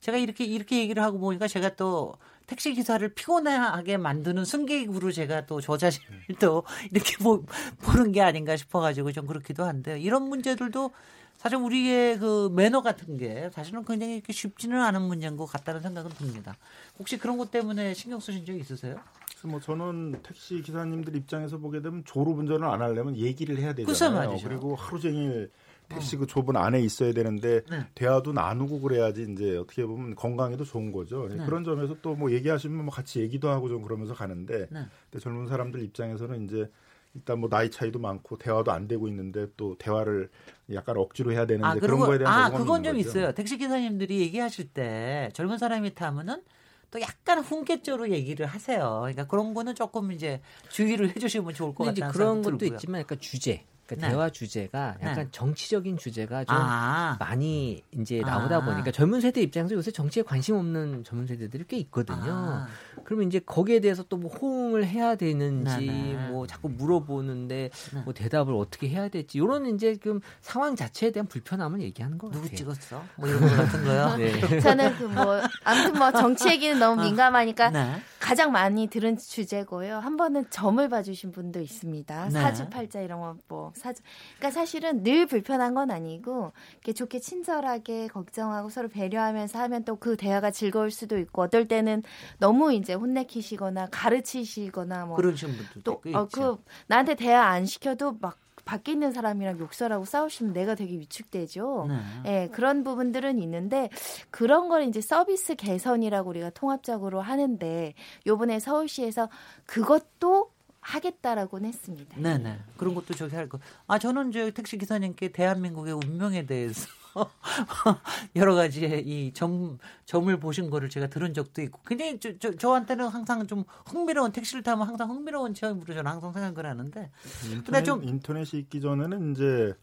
[0.00, 2.14] 제가 이렇게 이렇게 얘기를 하고 보니까 제가 또
[2.46, 7.44] 택시 기사를 피곤하게 만드는 승객으로 제가 또 저 자신을 또 이렇게 보,
[7.82, 10.90] 보는 게 아닌가 싶어가지고 좀 그렇기도 한데 이런 문제들도
[11.38, 16.10] 사실 우리의 그 매너 같은 게 사실은 굉장히 이렇게 쉽지는 않은 문제인 것 같다는 생각은
[16.12, 16.56] 듭니다.
[16.98, 18.96] 혹시 그런 것 때문에 신경 쓰신 적 있으세요?
[19.30, 24.38] 그래서 뭐 저는 택시 기사님들 입장에서 보게 되면 졸업 운전을 안 하려면 얘기를 해야 되잖아요.
[24.48, 25.50] 그리고 하루 종일
[25.88, 27.86] 택시 그 좁은 안에 있어야 되는데 네.
[27.94, 31.28] 대화도 나누고 그래야지 이제 어떻게 보면 건강에도 좋은 거죠.
[31.28, 31.44] 네.
[31.44, 34.86] 그런 점에서 또 뭐 얘기하시면 뭐 같이 얘기도 하고 좀 그러면서 가는데 네.
[35.10, 36.70] 근데 젊은 사람들 입장에서는 이제
[37.14, 40.28] 일단 뭐 나이 차이도 많고 대화도 안 되고 있는데 또 대화를
[40.72, 43.08] 약간 억지로 해야 되는데 아, 그런 거에 대한 아, 그건 있는 좀 거죠.
[43.08, 43.32] 있어요.
[43.32, 46.42] 택시 기사님들이 얘기하실 때 젊은 사람이 타면은
[46.90, 48.98] 또 약간 훈계적으로 얘기를 하세요.
[49.00, 52.12] 그러니까 그런 거는 조금 이제 주의를 해주시면 좋을 것 같아요.
[52.12, 53.64] 그런 것도 있지만 약간 주제.
[53.86, 54.12] 그러니까 네.
[54.12, 55.28] 대화 주제가 약간 네.
[55.30, 57.16] 정치적인 주제가 좀 아.
[57.18, 58.64] 많이 이제 나오다 아.
[58.64, 62.32] 보니까 젊은 세대 입장에서 요새 정치에 관심 없는 젊은 세대들이 꽤 있거든요.
[62.32, 62.68] 아.
[63.06, 66.28] 그러면 이제 거기에 대해서 또 뭐 호응을 해야 되는지 네네.
[66.30, 68.00] 뭐 자꾸 물어보는데 네.
[68.04, 72.42] 뭐 대답을 어떻게 해야 될지 이런 이제 그 상황 자체에 대한 불편함을 얘기하는 것 누구
[72.44, 72.56] 같아요.
[72.56, 73.02] 찍었어?
[73.16, 74.16] 뭐 이런 거 같은 거요.
[74.18, 74.60] 네.
[74.60, 77.92] 저는 그 뭐 아무튼 뭐 정치 얘기는 너무 민감하니까 네.
[78.18, 79.98] 가장 많이 들은 주제고요.
[79.98, 82.24] 한 번은 점을 봐주신 분도 있습니다.
[82.24, 82.30] 네.
[82.30, 84.02] 사주팔자 이런 거 뭐 사주.
[84.38, 90.16] 그러니까 사실은 늘 불편한 건 아니고 이렇게 좋게 친절하게 걱정하고 서로 배려하면서 하면 또 그
[90.16, 92.02] 대화가 즐거울 수도 있고 어떨 때는
[92.38, 96.56] 너무 이제 혼내키시거나 가르치시거나 뭐 그러신 분들도 또꽤 어, 있죠.
[96.56, 101.86] 그 나한테 대화 안 시켜도 막 밖에 있는 사람이랑 욕설하고 싸우시면 내가 되게 위축되죠.
[101.88, 102.02] 네.
[102.26, 103.88] 예, 그런 부분들은 있는데
[104.30, 107.94] 그런 걸 이제 서비스 개선이라고 우리가 통합적으로 하는데
[108.26, 109.30] 요번에 서울시에서
[109.66, 112.20] 그것도 하겠다라고는 했습니다.
[112.20, 112.58] 네네.
[112.76, 113.58] 그런 것도 저기 할 거.
[113.86, 116.88] 아, 저는 저 택시 기사님께 대한민국의 운명에 대해서
[118.36, 121.80] 여러 가지의 이 점, 점을 보신 거를 제가 들은 적도 있고.
[121.86, 126.66] 굉장히 저, 저, 저한테는 항상 좀 흥미로운 택시를 타면 항상 흥미로운 체험으로 저는 항상 생각을
[126.68, 127.10] 하는데.
[127.42, 129.74] 근데 인터넷, 좀 인터넷이 있기 전에는 이제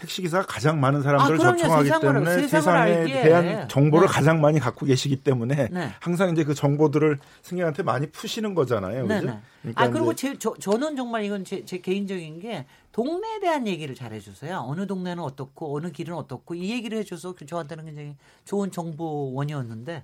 [0.00, 1.56] 택시 기사가 가장 많은 사람들을 아.
[1.56, 3.22] 접촉하기 때문에 세상을 알기에.
[3.22, 4.12] 대한 정보를 네.
[4.12, 5.90] 가장 많이 갖고 계시기 때문에 네.
[6.00, 9.06] 항상 이제 그 정보들을 승객한테 많이 푸시는 거잖아요.
[9.06, 9.26] 그죠?
[9.26, 9.38] 네네.
[9.60, 13.94] 그러니까 아 그리고 제, 저, 저는 정말 이건 제, 제 개인적인 게 동네에 대한 얘기를
[13.94, 14.64] 잘 해주세요.
[14.66, 20.02] 어느 동네는 어떻고 어느 길은 어떻고 이 얘기를 해줘서 그 저한테는 굉장히 좋은 정보원이었는데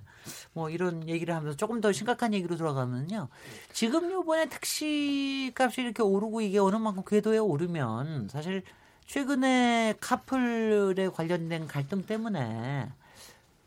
[0.53, 3.29] 뭐 이런 얘기를 하면서 조금 더 심각한 얘기로 들어가면요.
[3.73, 8.61] 지금 요번에 택시 값이 이렇게 오르고 이게 어느 만큼 궤도에 오르면 사실
[9.07, 12.91] 최근에 카풀에 관련된 갈등 때문에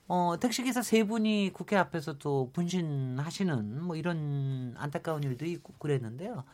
[0.07, 6.45] 어, 택시기사 세 분이 국회 앞에서 또 분신하시는 뭐 이런 안타까운 일도 있고 그랬는데요.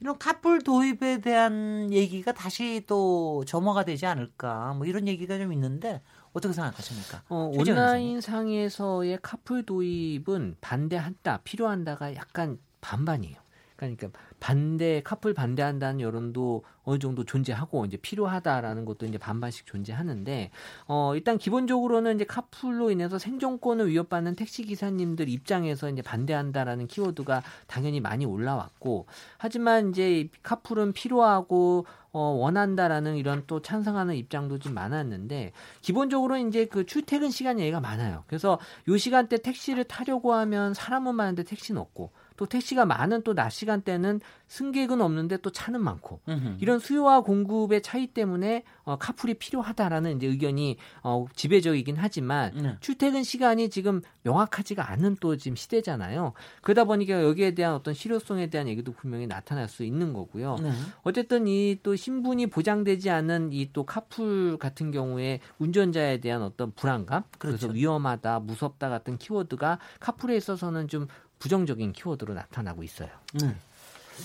[0.00, 6.02] 이런 카풀 도입에 대한 얘기가 다시 또 점화가 되지 않을까 뭐 이런 얘기가 좀 있는데
[6.34, 7.22] 어떻게 생각하십니까?
[7.30, 13.45] 어, 온라인 상에서의 카풀 도입은 반대한다, 필요한다가 약간 반반이에요.
[13.76, 14.08] 그러니까
[14.40, 20.50] 반대 카풀 반대한다는 여론도 어느 정도 존재하고 이제 필요하다라는 것도 이제 반반씩 존재하는데
[20.86, 28.00] 어 일단 기본적으로는 이제 카풀로 인해서 생존권을 위협받는 택시 기사님들 입장에서 이제 반대한다라는 키워드가 당연히
[28.00, 29.06] 많이 올라왔고
[29.38, 36.86] 하지만 이제 카풀은 필요하고 어, 원한다라는 이런 또 찬성하는 입장도 좀 많았는데 기본적으로 이제 그
[36.86, 38.24] 출퇴근 시간 얘기가 많아요.
[38.26, 38.58] 그래서
[38.88, 44.20] 요 시간대 택시를 타려고 하면 사람은 많은데 택시는 없고 또 택시가 많은 또 낮 시간대는
[44.48, 46.56] 승객은 없는데 또 차는 많고 음흠.
[46.60, 52.76] 이런 수요와 공급의 차이 때문에 어, 카풀이 필요하다라는 이제 의견이 어, 지배적이긴 하지만 네.
[52.80, 56.32] 출퇴근 시간이 지금 명확하지가 않은 또 지금 시대잖아요.
[56.62, 60.56] 그러다 보니까 여기에 대한 어떤 실효성에 대한 얘기도 분명히 나타날 수 있는 거고요.
[60.62, 60.70] 네.
[61.02, 67.24] 어쨌든 이 또 신분이 보장되지 않은 이 또 카풀 같은 경우에 운전자에 대한 어떤 불안감,
[67.38, 67.74] 그래서 그렇죠.
[67.74, 73.08] 위험하다, 무섭다 같은 키워드가 카풀에 있어서는 좀 부정적인 키워드로 나타나고 있어요.
[73.34, 73.54] 네.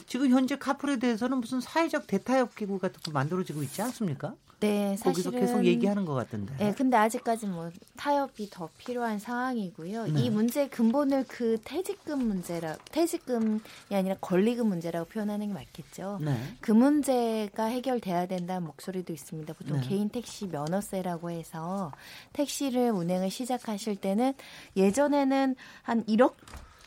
[0.07, 4.35] 지금 현재 카풀에 대해서는 무슨 사회적 대타협 기구 같은 거 만들어지고 있지 않습니까?
[4.61, 6.55] 네, 거기서 사실은 계속 얘기하는 것 같은데.
[6.57, 10.05] 네, 근데 아직까지 뭐 타협이 더 필요한 상황이고요.
[10.05, 10.21] 네.
[10.21, 13.59] 이 문제의 근본을 그 퇴직금 문제라 퇴직금이
[13.91, 16.19] 아니라 권리금 문제라고 표현하는 게 맞겠죠.
[16.21, 16.39] 네.
[16.61, 19.51] 그 문제가 해결돼야 된다는 목소리도 있습니다.
[19.53, 19.87] 보통 네.
[19.87, 21.91] 개인 택시 면허세라고 해서
[22.33, 24.35] 택시를 운행을 시작하실 때는
[24.77, 26.35] 예전에는 한 1억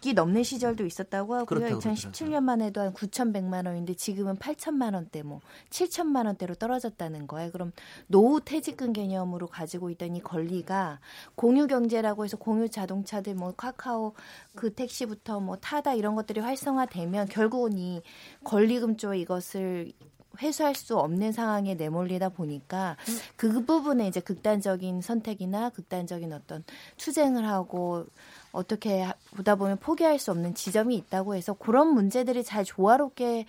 [0.07, 1.47] 이 넘는 시절도 있었다고 하고요.
[1.47, 5.41] 그렇다고 2017년만 해도 한 9,100만 원인데 지금은 8천만 원대, 뭐
[5.71, 7.51] 7천만 원대로 떨어졌다는 거예요.
[7.51, 7.73] 그럼
[8.07, 11.01] 노후 퇴직금 개념으로 가지고 있던 이 권리가
[11.35, 14.15] 공유 경제라고 해서 공유 자동차들 뭐 카카오
[14.55, 18.03] 그 택시부터 뭐 타다 이런 것들이 활성화되면 결국은 이
[18.45, 19.93] 권리금 쪽 이것을
[20.41, 22.97] 회수할 수 없는 상황에 내몰리다 보니까
[23.37, 26.65] 그 부분에 이제 극단적인 선택이나 극단적인 어떤
[26.97, 28.07] 투쟁을 하고
[28.53, 33.47] 어떻게 하- 보다 보면 포기할 수 없는 지점이 있다고 해서 그런 문제들이 잘 조화롭게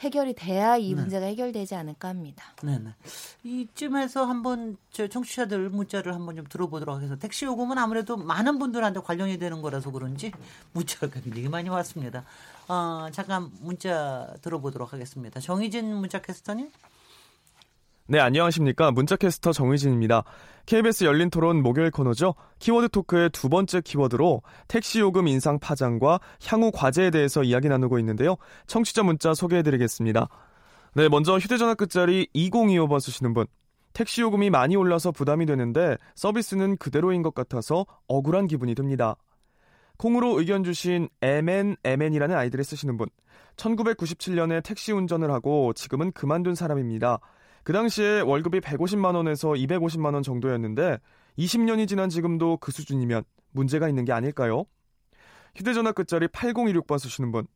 [0.00, 1.00] 해결이 돼야 이 네.
[1.00, 2.44] 문제가 해결되지 않을까 합니다.
[2.62, 2.90] 네 네.
[3.44, 7.20] 이쯤에서 한번 저 청취자들 문자를 한번 좀 들어보도록 하겠습니다.
[7.20, 10.32] 택시 요금은 아무래도 많은 분들한테 관련이 되는 거라서 그런지
[10.72, 12.24] 문자가 굉장히 많이 왔습니다.
[12.68, 15.40] 어, 잠깐 문자 들어보도록 하겠습니다.
[15.40, 16.70] 정희진 문자 캐스터님.
[18.08, 18.92] 네, 안녕하십니까.
[18.92, 20.22] 문자캐스터 정의진입니다.
[20.66, 22.34] KBS 열린 토론 목요일 코너죠.
[22.60, 28.36] 키워드 토크의 두 번째 키워드로 택시 요금 인상 파장과 향후 과제에 대해서 이야기 나누고 있는데요.
[28.68, 30.28] 청취자 문자 소개해드리겠습니다.
[30.94, 33.46] 네, 먼저 휴대전화 끝자리 2025번 쓰시는 분.
[33.92, 39.16] 택시 요금이 많이 올라서 부담이 되는데 서비스는 그대로인 것 같아서 억울한 기분이 듭니다.
[39.98, 43.08] 콩으로 의견 주신 MNMN이라는 아이들을 쓰시는 분.
[43.56, 47.18] 1997년에 택시 운전을 하고 지금은 그만둔 사람입니다.
[47.64, 50.98] 그 당시에 월급이 150만 원에서 250만 원 정도였는데
[51.38, 54.64] 20년이 지난 지금도 그 수준이면 문제가 있는 게 아닐까요?
[55.56, 57.46] 휴대전화 끝자리 8026번 쓰시는 분.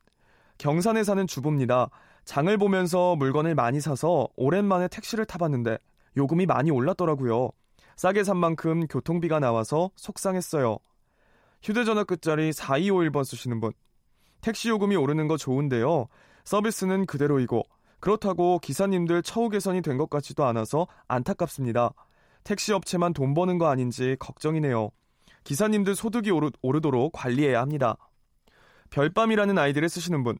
[0.58, 1.90] 경산에 사는 주부입니다.
[2.24, 5.78] 장을 보면서 물건을 많이 사서 오랜만에 택시를 타봤는데
[6.16, 7.50] 요금이 많이 올랐더라고요.
[7.96, 10.78] 싸게 산 만큼 교통비가 나와서 속상했어요.
[11.62, 13.72] 휴대전화 끝자리 4251번 쓰시는 분.
[14.40, 16.06] 택시 요금이 오르는 거 좋은데요.
[16.44, 17.62] 서비스는 그대로이고
[18.00, 21.92] 그렇다고 기사님들 처우 개선이 된 것 같지도 않아서 안타깝습니다.
[22.44, 24.90] 택시 업체만 돈 버는 거 아닌지 걱정이네요.
[25.44, 27.96] 기사님들 소득이 오르, 오르도록 관리해야 합니다.
[28.88, 30.38] 별밤이라는 아이디를 쓰시는 분.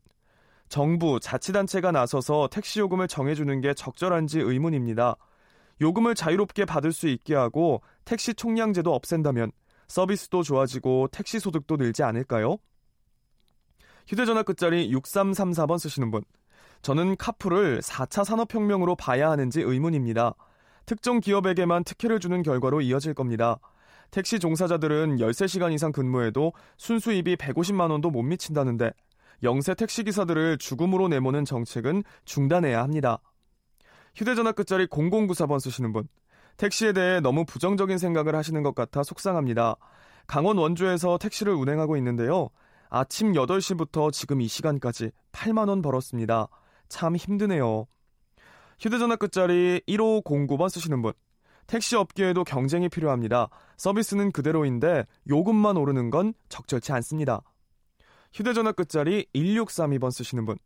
[0.71, 5.17] 정부, 자치단체가 나서서 택시 요금을 정해주는 게 적절한지 의문입니다.
[5.83, 9.53] 요금을 자유롭게 받을 수 있게 하고 택시 총량제도 없앤다면
[9.91, 12.59] 서비스도 좋아지고 택시 소득도 늘지 않을까요?
[14.07, 16.23] 휴대전화 끝자리 6334번 쓰시는 분.
[16.81, 20.35] 저는 카풀을 4차 산업혁명으로 봐야 하는지 의문입니다.
[20.87, 23.59] 특정 기업에게만 특혜를 주는 결과로 이어질 겁니다.
[24.13, 28.93] 택시 종사자들은 13시간 이상 근무해도 순수입이 150만 원도 못 미친다는데
[29.43, 33.19] 영세 택시 기사들을 죽음으로 내모는 정책은 중단해야 합니다.
[34.15, 36.09] 휴대전화 끝자리 0094번 쓰시는 분.
[36.61, 39.77] 택시에 대해 너무 부정적인 생각을 하시는 것 같아 속상합니다.
[40.27, 42.51] 강원 원주에서 택시를 운행하고 있는데요.
[42.91, 46.49] 아침 8시부터 지금 이 시간까지 8만원 벌었습니다.
[46.91, 47.87] 참 힘드네요.
[48.79, 51.15] 휴대전화 끝자리 1509번 쓰시는 분.
[51.67, 53.49] 택시 업계에도 경쟁이 필요합니다.
[53.79, 57.41] 서비스는 그대로인데 요금만 오르는 건 적절치 않습니다.
[58.35, 60.59] 휴대전화 끝자리 1632번 쓰시는 분.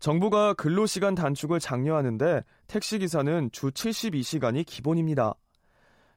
[0.00, 5.34] 정부가 근로시간 단축을 장려하는데 택시기사는 주 72시간이 기본입니다.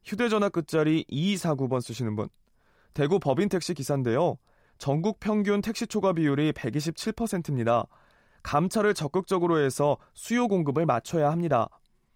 [0.06, 2.30] 휴대전화 끝자리 2249번 쓰시는 분.
[2.94, 4.38] 대구 법인택시 기사인데요.
[4.78, 7.86] 전국 평균 택시 초과 비율이 127%입니다.
[8.42, 11.68] 감차를 적극적으로 해서 수요 공급을 맞춰야 합니다.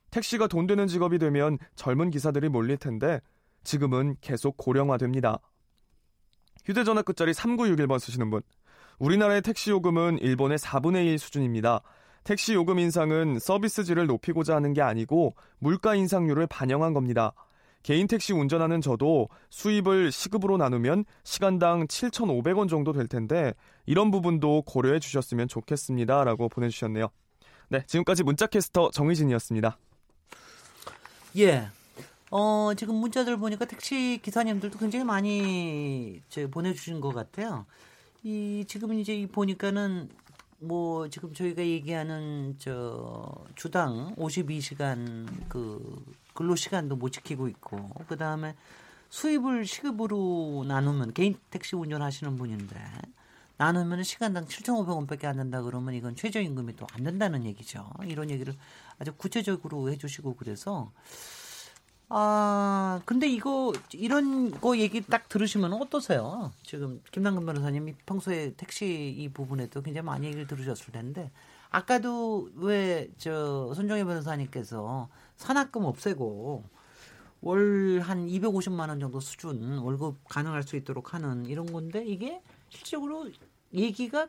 [0.10, 3.20] 택시가 돈 되는 직업이 되면 젊은 기사들이 몰릴 텐데
[3.64, 5.40] 지금은 계속 고령화됩니다.
[6.66, 8.42] 휴대전화 끝자리 3961번 쓰시는 분.
[9.00, 11.82] 우리나라의 택시 요금은 일본의 4분의 1 수준입니다.
[12.24, 17.34] 택시 요금 인상은 서비스질을 높이고자 하는 게 아니고 물가 인상률을 반영한 겁니다.
[17.84, 23.54] 개인 택시 운전하는 저도 수입을 시급으로 나누면 시간당 7,500원 정도 될 텐데
[23.86, 26.24] 이런 부분도 고려해 주셨으면 좋겠습니다.
[26.24, 27.08] 라고 보내주셨네요.
[27.70, 29.78] 네, 지금까지 문자캐스터 정의진이었습니다.
[31.38, 31.70] 예.
[32.32, 37.66] 어, 지금 문자들 보니까 택시 기사님들도 굉장히 많이 보내주신 것 같아요.
[38.24, 40.10] 이, 지금 이제 보니까는
[40.60, 46.04] 뭐 지금 저희가 얘기하는 저 주당 52시간 그
[46.34, 48.56] 근로 시간도 못 지키고 있고 그 다음에
[49.10, 52.76] 수입을 시급으로 나누면 개인 택시 운전하시는 분인데
[53.58, 57.90] 나누면 시간당 7,500원밖에 안 된다 그러면 이건 최저임금이 또 안 된다는 얘기죠.
[58.06, 58.54] 이런 얘기를
[59.00, 60.92] 아주 구체적으로 해주시고 그래서
[62.10, 66.54] 아 근데 이거 이런 거 얘기 딱 들으시면 어떠세요?
[66.64, 71.32] 지금 김남근 변호사님이 평소에 택시 이 부분에도 굉장히 많이 얘기를 들으셨을 텐데
[71.70, 76.64] 아까도 왜 저 손정혜 변호사님께서 산학금 없애고
[77.42, 83.30] 월 한 250만 원 정도 수준 월급 가능할 수 있도록 하는 이런 건데 이게 실질적으로
[83.74, 84.28] 얘기가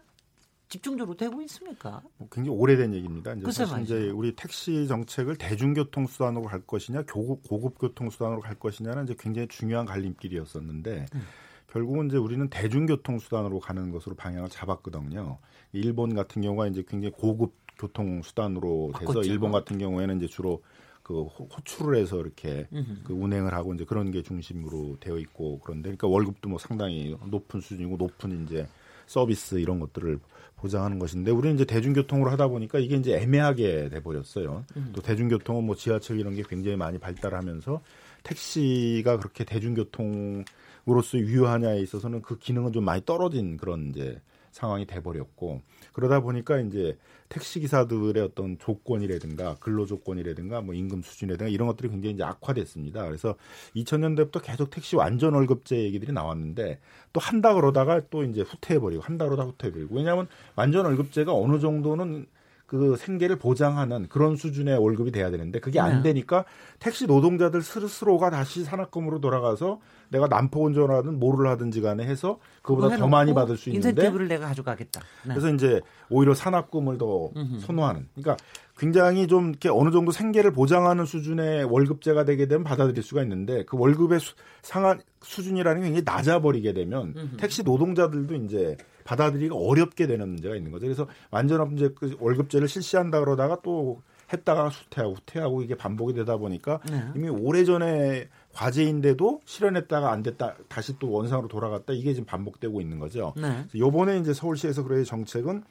[0.69, 2.03] 집중적으로 되고 있습니까?
[2.19, 3.33] 뭐 굉장히 오래된 얘기입니다.
[3.35, 8.55] 이제 사실 이제 우리 택시 정책을 대중교통 수단으로 갈 것이냐, 고급, 고급 교통 수단으로 갈
[8.55, 11.23] 것이냐는 이제 굉장히 중요한 갈림길이었었는데 음.
[11.69, 15.39] 결국은 이제 우리는 대중교통 수단으로 가는 것으로 방향을 잡았거든요.
[15.73, 19.31] 일본 같은 경우가 이제 굉장히 고급 교통 수단으로 돼서 바꿨죠.
[19.31, 20.63] 일본 같은 경우에는 이제 주로
[21.03, 22.67] 그 호출을 해서 이렇게
[23.05, 27.61] 그 운행을 하고 이제 그런 게 중심으로 되어 있고 그런데 그러니까 월급도 뭐 상당히 높은
[27.61, 28.67] 수준이고 높은 이제
[29.09, 30.21] 서비스 이런 것들을
[30.57, 34.65] 보장하는 것인데 우리는 이제 대중교통으로 하다 보니까 이게 이제 애매하게 돼 버렸어요.
[34.77, 34.93] 음.
[34.95, 37.81] 또 대중교통은 뭐 지하철 이런 게 굉장히 많이 발달하면서
[38.23, 45.63] 택시가 그렇게 대중교통으로서 유효하냐에 있어서는 그 기능은 좀 많이 떨어진 그런 이제 상황이 돼 버렸고
[45.93, 46.97] 그러다 보니까 이제
[47.29, 53.05] 택시 기사들의 어떤 조건이라든가 근로 조건이라든가 뭐 임금 수준이라든가 이런 것들이 굉장히 이제 악화됐습니다.
[53.05, 53.35] 그래서
[53.77, 56.81] 2000년대부터 계속 택시 완전 월급제 얘기들이 나왔는데
[57.13, 61.59] 또 한다 그러다가 또 이제 후퇴해 버리고 한다 그러다 후퇴해 버리고 왜냐하면 완전 월급제가 어느
[61.61, 62.27] 정도는
[62.69, 66.11] 그 생계를 보장하는 그런 수준의 월급이 돼야 되는데 그게 안 네.
[66.11, 66.45] 되니까
[66.79, 73.09] 택시 노동자들 스스로가 다시 산학금으로 돌아가서 내가 남포 운전하든 뭐를 하든지 간에 해서 그보다 더
[73.09, 75.01] 많이 받을 수 있는데 인센티브를 내가 가져가겠다.
[75.01, 75.35] 네.
[75.35, 77.61] 그래서 이제 오히려 산학금을 더 음흠.
[77.61, 78.07] 선호하는.
[78.15, 78.37] 그러니까
[78.77, 83.79] 굉장히 좀 이렇게 어느 정도 생계를 보장하는 수준의 월급제가 되게 되면 받아들일 수가 있는데 그
[83.79, 87.37] 월급의 수, 상한 수준이라는 게 굉장히 낮아버리게 되면 음흠.
[87.39, 88.77] 택시 노동자들도 이제
[89.09, 90.85] 받아들이기가 어렵게 되는 문제가 있는 거죠.
[90.85, 96.81] 그래서 완전 이제 그 월급제를 실시한다 그러다가 또 했다가 후퇴하고 후퇴하고 이게 반복이 되다 보니까
[96.91, 97.03] 네.
[97.17, 103.33] 이미 오래전에 과제인데도 실현했다가 안 됐다 다시 또 원상으로 돌아갔다 이게 지금 반복되고 있는 거죠.
[103.39, 103.65] 네.
[103.75, 105.65] 요번에 이제 서울시에서 그래 정책은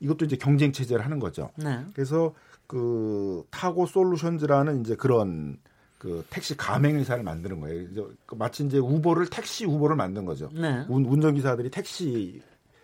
[0.00, 1.50] 이것도 이제 경쟁 체제를 하는 거죠.
[1.56, 1.84] 네.
[1.92, 2.32] 그래서
[2.66, 5.58] 그 타고 솔루션즈라는 이제 그런
[5.98, 8.08] 그 택시 가맹 회사를 만드는 거예요.
[8.36, 10.48] 마치 이제 우버를 택시 우버를 만든 거죠.
[10.54, 10.86] 네.
[10.88, 12.40] 운, 운전기사들이 택시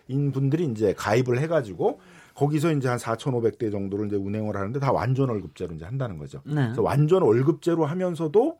[0.07, 1.99] 인 분들이 이제 가입을 해가지고
[2.35, 6.41] 거기서 이제 한 4,500대 정도를 이제 운행을 하는데 다 완전 월급제로 이제 한다는 거죠.
[6.45, 6.55] 네.
[6.55, 8.57] 그래서 완전 월급제로 하면서도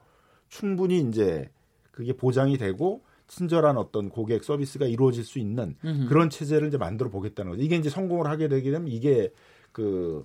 [0.49, 1.49] 충분히 이제
[1.91, 6.07] 그게 보장이 되고 친절한 어떤 고객 서비스가 이루어질 수 있는 음흠.
[6.07, 7.63] 그런 체제를 이제 만들어 보겠다는 거죠.
[7.63, 9.31] 이게 이제 성공을 하게 되게 되면 이게
[9.71, 10.23] 그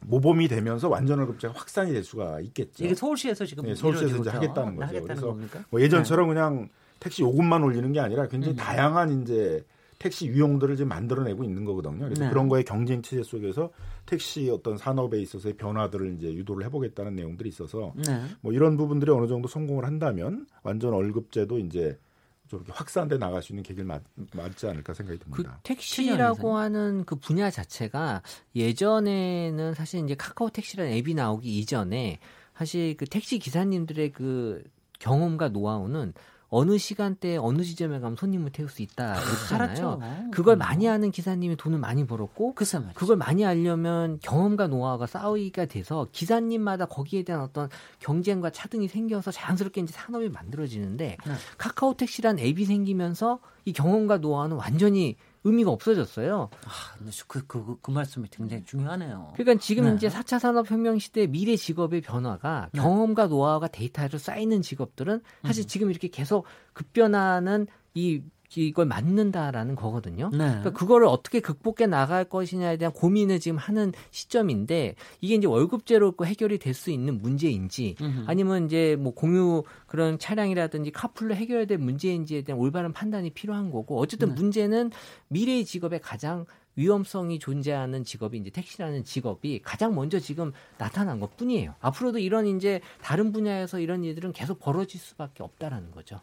[0.00, 2.84] 모범이 되면서 완전 월급제가 확산이 될 수가 있겠죠.
[2.84, 4.76] 이게 서울시에서 지금 네, 서울시에서 이제 하겠다는.
[4.76, 4.86] 거죠.
[4.88, 5.64] 하겠다는 그래서?
[5.70, 6.68] 뭐 예전처럼 그냥
[7.00, 8.56] 택시 요금만 올리는 게 아니라 굉장히 음.
[8.56, 9.64] 다양한 이제
[9.98, 12.04] 택시 유형들을 지금 만들어내고 있는 거거든요.
[12.04, 12.30] 그래서 네.
[12.30, 13.70] 그런 거에 경쟁 체제 속에서
[14.04, 18.22] 택시 어떤 산업에 있어서의 변화들을 이제 유도를 해보겠다는 내용들이 있어서 네.
[18.40, 21.98] 뭐 이런 부분들이 어느 정도 성공을 한다면 완전 월급제도 이제
[22.48, 24.02] 좀 이렇게 확산돼 나갈 수 있는 계기를 맞,
[24.34, 25.60] 맞지 않을까 생각이 그 듭니다.
[25.62, 28.22] 택시라고 하는 그 분야 자체가
[28.54, 32.20] 예전에는 사실 이제 카카오 택시라는 앱이 나오기 이전에
[32.54, 34.62] 사실 그 택시 기사님들의 그
[34.98, 36.12] 경험과 노하우는
[36.48, 39.62] 어느 시간대에 어느 지점에 가면 손님을 태울 수 있다 그랬잖아요.
[39.62, 40.30] 알았죠.
[40.30, 40.58] 그걸 음.
[40.58, 42.54] 많이 하는 기사님이 돈을 많이 벌었고.
[42.94, 49.80] 그걸 많이 알려면 경험과 노하우가 쌓이가 돼서 기사님마다 거기에 대한 어떤 경쟁과 차등이 생겨서 자연스럽게
[49.80, 51.34] 이제 산업이 만들어지는데 네.
[51.58, 56.50] 카카오 택시란 앱이 생기면서 이 경험과 노하우는 완전히 의미가 없어졌어요.
[56.64, 56.70] 아,
[57.28, 59.32] 그, 그, 그, 그 말씀이 굉장히 중요하네요.
[59.34, 59.94] 그러니까 지금 네.
[59.94, 62.80] 이제 4차 산업혁명 시대의 미래 직업의 변화가 네.
[62.80, 65.66] 경험과 노하우가 데이터로 쌓이는 직업들은 사실 음.
[65.66, 68.22] 지금 이렇게 계속 급변하는 이
[68.54, 70.30] 이걸 맞는다라는 거거든요.
[70.30, 70.38] 네.
[70.38, 76.24] 그러니까 그거를 어떻게 극복해 나갈 것이냐에 대한 고민을 지금 하는 시점인데 이게 이제 월급제로 그
[76.24, 78.24] 해결이 될 수 있는 문제인지 음흠.
[78.26, 83.98] 아니면 이제 뭐 공유 그런 차량이라든지 카풀로 해결해야 될 문제인지에 대한 올바른 판단이 필요한 거고
[83.98, 84.34] 어쨌든 네.
[84.34, 84.90] 문제는
[85.28, 86.44] 미래의 직업의 가장
[86.76, 91.74] 위험성이 존재하는 직업이 이제 택시라는 직업이 가장 먼저 지금 나타난 것 뿐이에요.
[91.80, 96.20] 앞으로도 이런 이제 다른 분야에서 이런 일들은 계속 벌어질 수밖에 없다라는 거죠.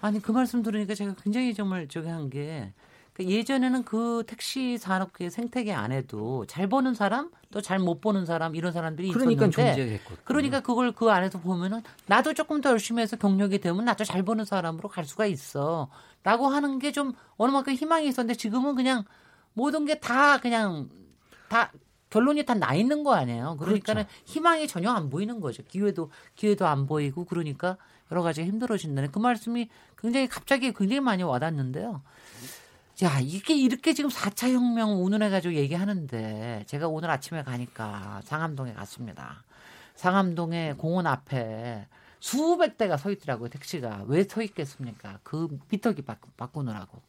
[0.00, 0.06] 네.
[0.06, 2.72] 아니 그 말씀 들으니까 제가 굉장히 정말 저기 한 게
[3.20, 8.70] 예전에는 그 택시 산업계 생태계 안에도 잘 버는 사람 또 잘 못 버는 사람 이런
[8.70, 10.00] 사람들이 그러니까 있었는데.
[10.24, 14.44] 그러니까 그걸 그 안에서 보면은 나도 조금 더 열심히 해서 경력이 되면 나도 잘 버는
[14.44, 15.88] 사람으로 갈 수가 있어.
[16.22, 19.02] 라고 하는 게 좀 어느 만큼 희망이 있었는데 지금은 그냥
[19.52, 20.88] 모든 게 다 그냥
[21.48, 21.72] 다
[22.10, 23.56] 결론이 다 나 있는 거 아니에요.
[23.58, 25.64] 그러니까는 희망이 전혀 안 보이는 거죠.
[25.64, 27.76] 기회도 기회도 안 보이고 그러니까
[28.10, 29.68] 여러 가지 힘들어진다는 그 말씀이
[29.98, 32.02] 굉장히 갑자기 굉장히 많이 와닿는데요.
[33.04, 39.44] 야, 이게 이렇게 지금 4차 혁명 운운해가지고 얘기하는데, 제가 오늘 아침에 가니까 상암동에 갔습니다.
[39.94, 41.86] 상암동에 공원 앞에
[42.20, 44.04] 수백 대가 서 있더라고요, 택시가.
[44.08, 45.20] 왜 서 있겠습니까?
[45.22, 47.00] 그 미터기 바꾸, 바꾸느라고.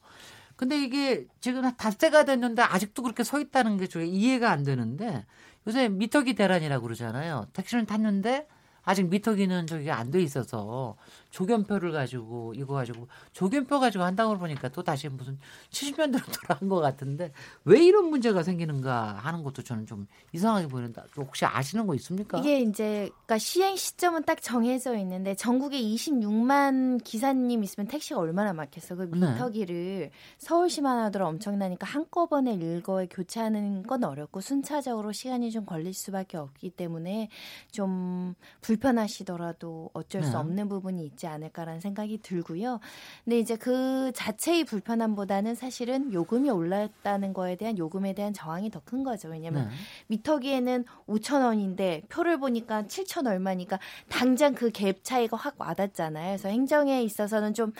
[0.56, 5.26] 근데 이게 지금 한 닷새가 됐는데 아직도 그렇게 서 있다는 게 좀 이해가 안 되는데,
[5.68, 7.48] 요새 미터기 대란이라고 그러잖아요.
[7.54, 8.48] 택시를 탔는데,
[8.90, 10.96] 아직 미터기는 저기 안 돼 있어서
[11.30, 15.38] 조견표를 가지고 이거 가지고 조견표 가지고 한다고 보니까 또 다시 무슨
[15.70, 17.32] 70년대로 돌아간 것 같은데
[17.66, 22.40] 왜 이런 문제가 생기는가 하는 것도 저는 좀 이상하게 보이는데 혹시 아시는 거 있습니까?
[22.40, 28.96] 이게 이제 그러니까 시행 시점은 딱 정해져 있는데 전국에 26만 기사님 있으면 택시가 얼마나 막혔어.
[28.96, 29.32] 그 네.
[29.32, 36.72] 미터기를 서울시만 하더라 엄청나니까 한꺼번에 일거에 교체하는 건 어렵고 순차적으로 시간이 좀 걸릴 수밖에 없기
[36.72, 37.30] 때문에
[37.72, 40.38] 좀 불편하시더라도 어쩔 수 네.
[40.38, 42.80] 없는 부분이 있지 않을까라는 생각이 들고요.
[43.24, 49.04] 근데 이제 그 자체의 불편함보다는 사실은 요금이 올랐다는 거에 대한 요금에 대한 저항이 더 큰
[49.04, 49.28] 거죠.
[49.28, 49.76] 왜냐하면 네.
[50.08, 53.78] 미터기에는 5천 원인데 표를 보니까 7천 얼마니까
[54.08, 56.30] 당장 그 갭 차이가 확 와닿잖아요.
[56.30, 57.74] 그래서 행정에 있어서는 좀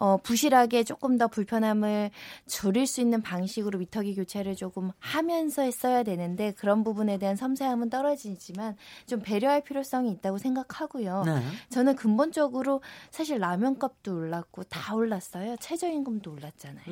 [0.00, 2.10] 어, 부실하게 조금 더 불편함을
[2.46, 8.76] 줄일 수 있는 방식으로 미터기 교체를 조금 하면서 했어야 되는데 그런 부분에 대한 섬세함은 떨어지지만
[9.06, 11.24] 좀 배려할 필요성이 있다고 생각하고요.
[11.26, 11.42] 네.
[11.68, 12.80] 저는 근본적으로
[13.10, 15.56] 사실 라면 값도 올랐고 다 올랐어요.
[15.60, 16.84] 최저임금도 올랐잖아요.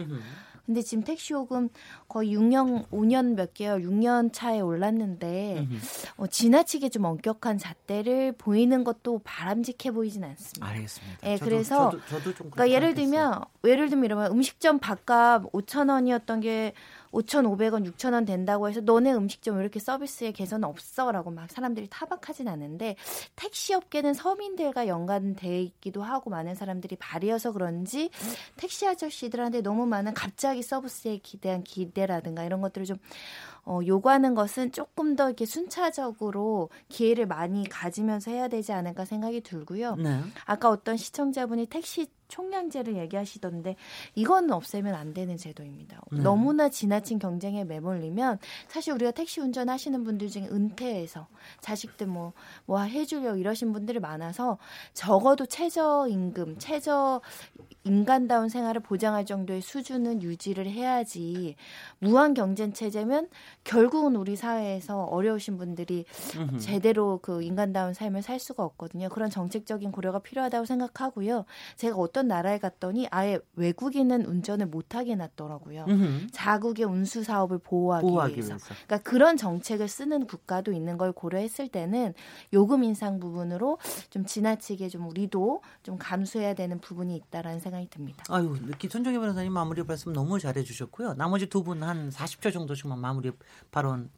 [0.69, 1.71] 근데 지금 택시 요금
[2.09, 5.67] 거의 6년, 5년 몇 개월, 6년 차에 올랐는데
[6.19, 10.67] 어, 지나치게 좀 엄격한 잣대를 보이는 것도 바람직해 보이진 않습니다.
[10.67, 11.19] 알겠습니다.
[11.27, 15.89] 예, 저도- 그래서 저도, 저도 좀 그러니까 예를 들면 예를 들면 이러면 음식점 밥값 5천
[15.91, 16.75] 원이었던 게
[17.13, 22.97] 5,500원, 6,000원 된다고 해서 너네 음식점 왜 이렇게 서비스에 개선 없어라고 막 사람들이 타박하진 않는데
[23.37, 28.11] 택시 업계는 서민들과 연관돼 있기도 하고 많은 사람들이 발이어서 그런지
[28.57, 32.99] 택시 아저씨들한테 너무 많은 갑자기 서비스에 기대한 기대라든가 이런 것들을 좀
[33.65, 39.97] 어, 요구하는 것은 조금 더 이렇게 순차적으로 기회를 많이 가지면서 해야 되지 않을까 생각이 들고요.
[39.97, 40.21] 네.
[40.47, 43.77] 아까 어떤 시청자분이 택시 총량제를 얘기하시던데
[44.15, 46.01] 이거는 없애면 안 되는 제도입니다.
[46.13, 46.23] 네.
[46.23, 51.27] 너무나 지나친 경쟁에 매몰리면 사실 우리가 택시 운전하시는 분들 중에 은퇴해서
[51.61, 54.59] 자식들 뭐뭐 해주려 이러신 분들이 많아서
[54.93, 57.21] 적어도 최저 임금, 최저
[57.85, 61.57] 인간다운 생활을 보장할 정도의 수준은 유지를 해야지
[61.99, 63.29] 무한 경쟁 체제면
[63.73, 66.07] 결국은 우리 사회에서 어려우신 분들이
[66.37, 66.59] 음흠.
[66.59, 69.11] 제대로 그 인간다운 삶을 살 수가 없거든요.
[69.11, 71.45] 그런 정책적인 고려가 필요하다고 생각하고요.
[71.77, 75.85] 제가 어떤 나라에 갔더니 아예 외국인은 운전을 못하게 놨더라고요.
[75.87, 76.29] 음흠.
[76.33, 78.49] 자국의 운수 사업을 보호하기, 보호하기 위해서.
[78.55, 78.75] 위해서.
[78.87, 82.15] 그러니까 그런 정책을 쓰는 국가도 있는 걸 고려했을 때는
[82.55, 83.77] 요금 인상 부분으로
[84.09, 88.25] 좀 지나치게 좀 우리도 좀 감수해야 되는 부분이 있다라는 생각이 듭니다.
[88.31, 91.13] 아유, 이렇게 손정혜 변호사님 마무리 말씀 너무 잘해 주셨고요.
[91.15, 93.31] 나머지 두 분 한 40초 정도 씩만 마무리
[93.71, 94.11] 발언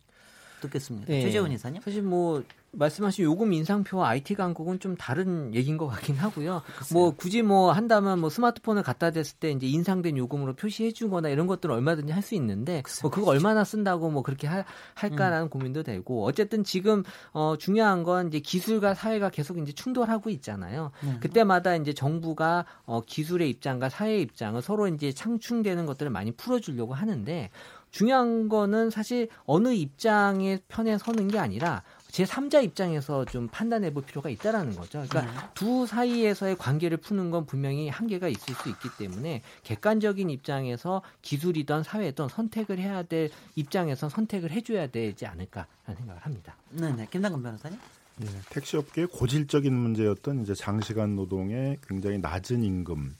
[0.60, 1.06] 듣겠습니다.
[1.06, 1.22] 네.
[1.22, 1.80] 최재원 이사님.
[1.82, 6.62] 사실 뭐 말씀하신 요금 인상표와 IT 강국은 좀 다른 얘기인 것 같긴 하고요.
[6.92, 11.48] 뭐 굳이 뭐 한다면 뭐 스마트폰을 갖다 댔을 때 이제 인상된 요금으로 표시해 주거나 이런
[11.48, 14.64] 것들은 얼마든지 할 수 있는데 뭐 그거 얼마나 쓴다고 뭐 그렇게 할,
[14.94, 20.92] 할까라는 고민도 되고 어쨌든 지금 어 중요한 건 이제 기술과 사회가 계속 이제 충돌하고 있잖아요.
[21.02, 21.18] 네.
[21.18, 26.94] 그때마다 이제 정부가 어 기술의 입장과 사회의 입장을 서로 이제 창충되는 것들을 많이 풀어 주려고
[26.94, 27.50] 하는데
[27.90, 34.02] 중요한 거는 사실 어느 입장의 편에 서는 게 아니라 제 3자 입장에서 좀 판단해 볼
[34.04, 35.04] 필요가 있다라는 거죠.
[35.08, 41.84] 그러니까 두 사이에서의 관계를 푸는 건 분명히 한계가 있을 수 있기 때문에 객관적인 입장에서 기술이든
[41.84, 46.56] 사회든 선택을 해야 될 입장에서 선택을 해줘야 되지 않을까라는 생각을 합니다.
[46.70, 47.06] 네, 네.
[47.10, 47.78] 김남근 변호사님.
[48.22, 53.14] 예, 택시업계의 고질적인 문제였던 이제 장시간 노동의 굉장히 낮은 임금,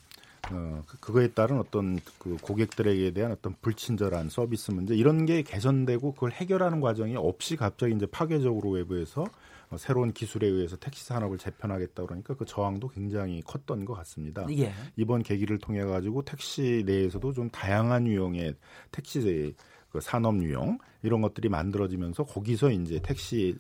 [0.51, 6.13] 어, 그- 그거에 따른 어떤 그 고객들에게 대한 어떤 불친절한 서비스 문제 이런 게 개선되고
[6.15, 9.25] 그걸 해결하는 과정이 없이 갑자기 이제 파괴적으로 외부에서
[9.71, 14.45] 어, 새로운 기술에 의해서 택시 산업을 재편하겠다 그러니까 그 저항도 굉장히 컸던 것 같습니다.
[14.51, 14.73] 예.
[14.97, 18.55] 이번 계기를 통해 가지고 택시 내에서도 좀 다양한 유형의
[18.91, 19.55] 택시
[19.91, 23.57] 그 산업 유형 이런 것들이 만들어지면서 거기서 이제 택시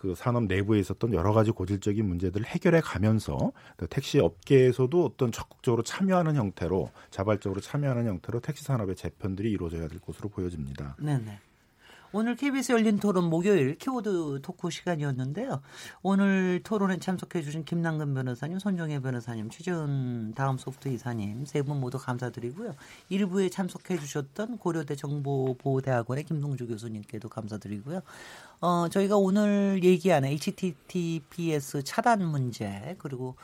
[0.00, 5.82] 그 산업 내부에 있었던 여러 가지 고질적인 문제들을 해결해 가면서 그 택시 업계에서도 어떤 적극적으로
[5.82, 10.96] 참여하는 형태로 자발적으로 참여하는 형태로 택시 산업의 재편들이 이루어져야 될 것으로 보여집니다.
[10.98, 11.38] 네, 네.
[12.12, 15.62] 오늘 KBS 열린 토론 목요일 키워드 토크 시간이었는데요.
[16.02, 21.98] 오늘 토론에 참석해 주신 김남근 변호사님, 손종혜 변호사님, 최재훈 다음 소프트 이사님 세 분 모두
[21.98, 22.74] 감사드리고요.
[23.10, 28.00] 일부에 참석해 주셨던 고려대 정보보호대학원의 김동주 교수님께도 감사드리고요.
[28.60, 33.36] 어, 저희가 오늘 얘기하는 HTTPS 차단 문제 그리고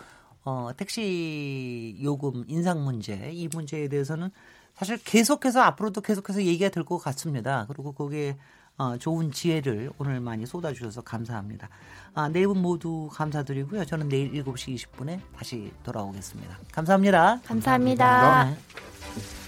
[0.45, 4.31] 어, 택시 요금 인상 문제 이 문제에 대해서는
[4.75, 7.65] 사실 계속해서 앞으로도 계속해서 얘기가 될 것 같습니다.
[7.69, 8.37] 그리고 거기에
[8.79, 11.69] 어, 좋은 지혜를 오늘 많이 쏟아주셔서 감사합니다.
[12.15, 13.85] 아, 네 분 모두 감사드리고요.
[13.87, 16.59] 저는 내일 7시 20분에 다시 돌아오겠습니다.
[16.73, 17.41] 감사합니다.
[17.47, 18.45] 감사합니다.
[18.45, 19.46] 네.